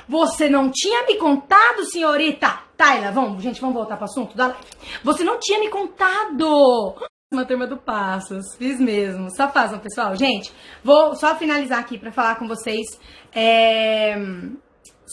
[0.08, 2.60] Você não tinha me contado, senhorita?
[2.78, 4.62] Tayla, vamos, gente, vamos voltar pro assunto da live.
[5.04, 6.94] Você não tinha me contado.
[7.30, 9.28] Uma turma do Passos, fiz mesmo.
[9.36, 10.16] Só fazem, pessoal.
[10.16, 10.50] Gente,
[10.82, 12.86] vou só finalizar aqui para falar com vocês
[13.34, 14.16] é,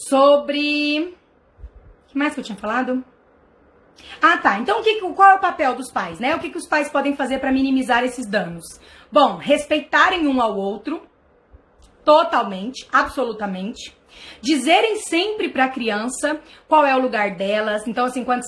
[0.08, 1.14] sobre.
[2.06, 3.04] O que mais que eu tinha falado?
[4.22, 4.60] Ah, tá.
[4.60, 6.36] Então, o que, qual é o papel dos pais, né?
[6.36, 8.64] O que, que os pais podem fazer para minimizar esses danos?
[9.12, 11.02] Bom, respeitarem um ao outro,
[12.04, 13.96] totalmente, absolutamente
[14.42, 17.88] dizerem sempre para a criança qual é o lugar delas.
[17.88, 18.42] Então, assim, quando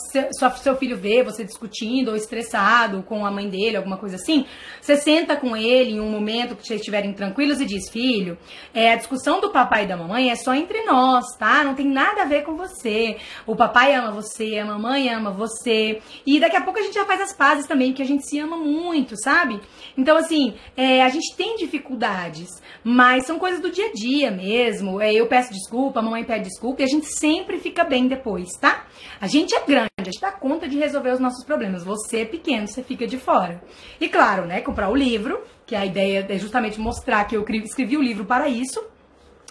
[0.60, 4.46] seu filho vê você discutindo ou estressado com a mãe dele, alguma coisa assim,
[4.82, 8.38] você senta com ele em um momento que vocês estiverem tranquilos e diz: Filho,
[8.74, 11.64] é, a discussão do papai e da mamãe é só entre nós, tá?
[11.64, 13.18] Não tem nada a ver com você.
[13.46, 16.02] O papai ama você, a mamãe ama você.
[16.26, 18.40] E daqui a pouco a gente já faz as pazes também, porque a gente se
[18.40, 19.60] ama muito, sabe?
[19.98, 22.50] Então, assim, é, a gente tem dificuldades,
[22.84, 25.02] mas são coisas do dia a dia mesmo.
[25.02, 28.50] É, eu peço desculpa, a mamãe pede desculpa e a gente sempre fica bem depois,
[28.60, 28.86] tá?
[29.20, 31.84] A gente é grande, a gente dá conta de resolver os nossos problemas.
[31.84, 33.62] Você é pequeno, você fica de fora.
[34.00, 37.98] E claro, né, comprar o livro, que a ideia é justamente mostrar que eu escrevi
[37.98, 38.84] o livro para isso.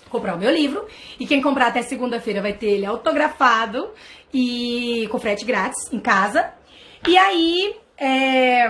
[0.08, 0.86] Comprar o meu livro.
[1.18, 3.90] E quem comprar até segunda-feira vai ter ele autografado
[4.32, 6.52] e com frete grátis em casa.
[7.06, 8.68] E aí, é,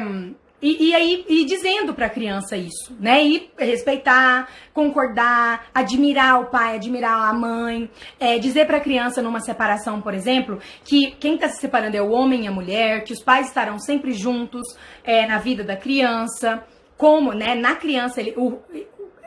[0.66, 3.22] e, e, aí, e dizendo para a criança isso, né?
[3.22, 7.88] E respeitar, concordar, admirar o pai, admirar a mãe,
[8.18, 12.02] é, dizer para a criança numa separação, por exemplo, que quem está se separando é
[12.02, 15.76] o homem e a mulher, que os pais estarão sempre juntos é, na vida da
[15.76, 16.64] criança,
[16.96, 17.54] como, né?
[17.54, 18.58] Na criança, ele, o,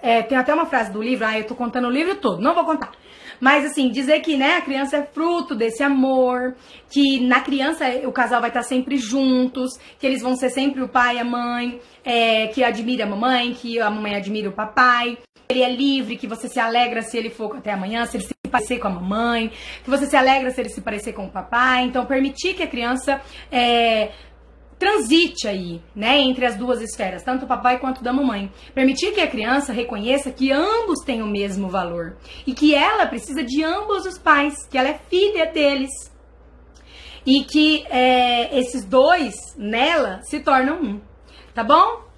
[0.01, 2.53] é, tem até uma frase do livro, ah, eu tô contando o livro todo, não
[2.53, 2.91] vou contar.
[3.39, 6.55] Mas assim, dizer que né, a criança é fruto desse amor,
[6.89, 10.89] que na criança o casal vai estar sempre juntos, que eles vão ser sempre o
[10.89, 15.17] pai e a mãe, é, que admira a mamãe, que a mamãe admira o papai.
[15.47, 18.35] Ele é livre, que você se alegra se ele for até amanhã, se ele se
[18.51, 19.51] parecer com a mamãe,
[19.83, 21.85] que você se alegra se ele se parecer com o papai.
[21.85, 23.19] Então, permitir que a criança
[23.51, 24.11] é,
[24.79, 28.49] transite aí, né, entre as duas esferas, tanto do papai quanto da mamãe.
[28.73, 32.17] Permitir que a criança reconheça que ambos têm o mesmo valor
[32.47, 35.91] e que ela precisa de ambos os pais, que ela é filha deles.
[37.25, 41.01] E que é, esses dois nela se tornam um,
[41.53, 42.08] tá bom?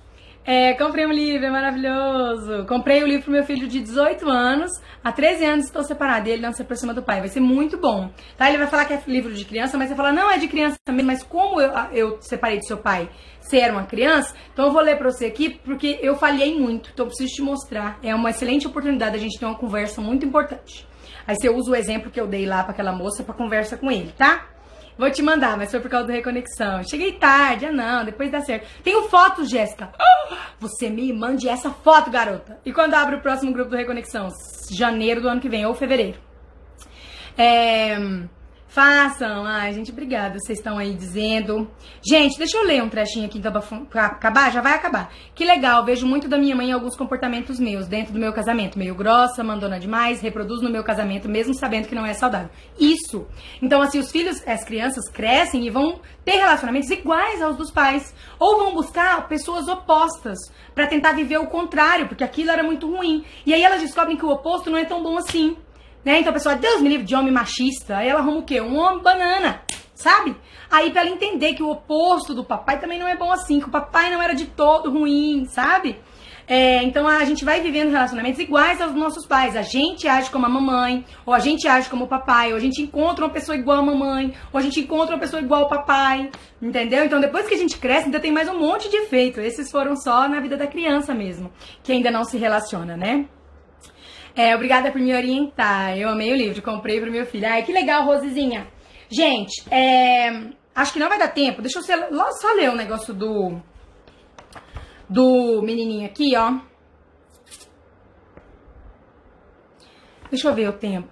[0.44, 2.66] É, comprei um livro, é maravilhoso.
[2.66, 4.72] Comprei o livro pro meu filho de 18 anos.
[5.04, 7.20] Há 13 anos estou separada e ele não se aproxima do pai.
[7.20, 8.10] Vai ser muito bom.
[8.38, 8.50] Tá?
[8.50, 10.78] Ele vai falar que é livro de criança, mas você fala, não é de criança
[10.84, 13.08] também, mas como eu, eu separei do seu pai?
[13.40, 14.34] Você era uma criança?
[14.52, 16.90] Então eu vou ler pra você aqui, porque eu falhei muito.
[16.92, 18.00] Então eu preciso te mostrar.
[18.02, 20.88] É uma excelente oportunidade a gente ter uma conversa muito importante.
[21.28, 23.92] Aí você usa o exemplo que eu dei lá para aquela moça para conversa com
[23.92, 24.48] ele, tá?
[24.98, 26.84] Vou te mandar, mas foi por causa do Reconexão.
[26.84, 28.68] Cheguei tarde, ah não, depois dá certo.
[28.84, 29.92] Tenho fotos, Jéssica.
[30.60, 32.60] Você me mande essa foto, garota.
[32.66, 34.30] E quando abre o próximo grupo do Reconexão?
[34.70, 36.20] Janeiro do ano que vem, ou fevereiro.
[37.38, 37.98] É...
[38.72, 39.44] Façam.
[39.46, 40.40] Ai, gente, obrigada.
[40.40, 41.70] Vocês estão aí dizendo.
[42.02, 43.52] Gente, deixa eu ler um trechinho aqui então
[43.90, 44.50] pra acabar.
[44.50, 45.12] Já vai acabar.
[45.36, 45.84] Que legal.
[45.84, 48.80] Vejo muito da minha mãe alguns comportamentos meus dentro do meu casamento.
[48.80, 52.50] Meio grossa, mandona demais, reproduz no meu casamento, mesmo sabendo que não é saudável.
[52.80, 53.28] Isso.
[53.62, 58.16] Então, assim, os filhos, as crianças crescem e vão ter relacionamentos iguais aos dos pais.
[58.40, 60.38] Ou vão buscar pessoas opostas
[60.74, 63.26] para tentar viver o contrário, porque aquilo era muito ruim.
[63.46, 65.58] E aí elas descobrem que o oposto não é tão bom assim.
[66.04, 66.20] Né?
[66.20, 67.98] Então a pessoa, Deus me livre de homem machista.
[67.98, 68.60] Aí ela arruma o quê?
[68.60, 69.62] Um homem banana,
[69.94, 70.36] sabe?
[70.70, 73.68] Aí pra ela entender que o oposto do papai também não é bom assim, que
[73.68, 76.00] o papai não era de todo ruim, sabe?
[76.48, 79.56] É, então a gente vai vivendo relacionamentos iguais aos nossos pais.
[79.56, 82.60] A gente age como a mamãe, ou a gente age como o papai, ou a
[82.60, 85.70] gente encontra uma pessoa igual a mamãe, ou a gente encontra uma pessoa igual ao
[85.70, 86.30] papai,
[86.62, 87.06] entendeu?
[87.06, 89.40] Então depois que a gente cresce, ainda tem mais um monte de efeito.
[89.40, 91.52] Esses foram só na vida da criança mesmo,
[91.84, 93.28] que ainda não se relaciona, né?
[94.36, 95.98] É, obrigada por me orientar.
[95.98, 97.48] Eu amei o livro, comprei pro meu filho.
[97.48, 98.68] Ai, que legal, Rosezinha.
[99.10, 101.62] Gente, é, acho que não vai dar tempo.
[101.62, 101.84] Deixa eu
[102.34, 103.62] só ler o um negócio do
[105.10, 106.60] do menininho aqui, ó.
[110.30, 111.10] Deixa eu ver o tempo.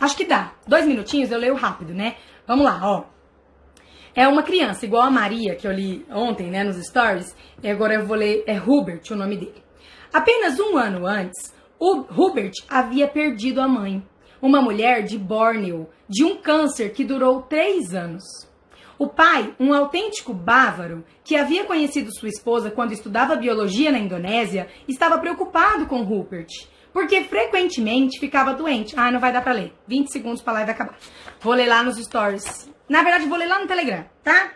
[0.00, 0.54] Acho que dá.
[0.66, 2.16] Dois minutinhos, eu leio rápido, né?
[2.44, 3.04] Vamos lá, ó.
[4.12, 7.36] É uma criança, igual a Maria, que eu li ontem, né, nos stories.
[7.62, 9.62] E agora eu vou ler, é Hubert o nome dele.
[10.12, 14.06] Apenas um ano antes, o Hubert havia perdido a mãe,
[14.42, 18.22] uma mulher de Borneo, de um câncer que durou três anos.
[18.98, 24.68] O pai, um autêntico bávaro, que havia conhecido sua esposa quando estudava biologia na Indonésia,
[24.86, 26.50] estava preocupado com Rupert,
[26.92, 28.94] Porque frequentemente ficava doente.
[28.98, 29.72] Ah, não vai dar pra ler.
[29.86, 30.98] 20 segundos pra live acabar.
[31.40, 32.70] Vou ler lá nos stories.
[32.88, 34.52] Na verdade, vou ler lá no Telegram, tá?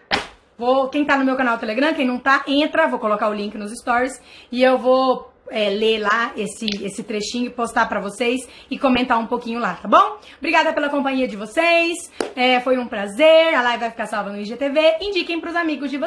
[0.58, 3.56] Vou, quem tá no meu canal Telegram, quem não tá, entra, vou colocar o link
[3.56, 4.20] nos stories
[4.52, 9.26] e eu vou é, ler lá esse, esse trechinho, postar para vocês e comentar um
[9.26, 10.18] pouquinho lá, tá bom?
[10.38, 14.40] Obrigada pela companhia de vocês, é, foi um prazer, a live vai ficar salva no
[14.40, 16.04] IGTV, indiquem pros amigos de vocês.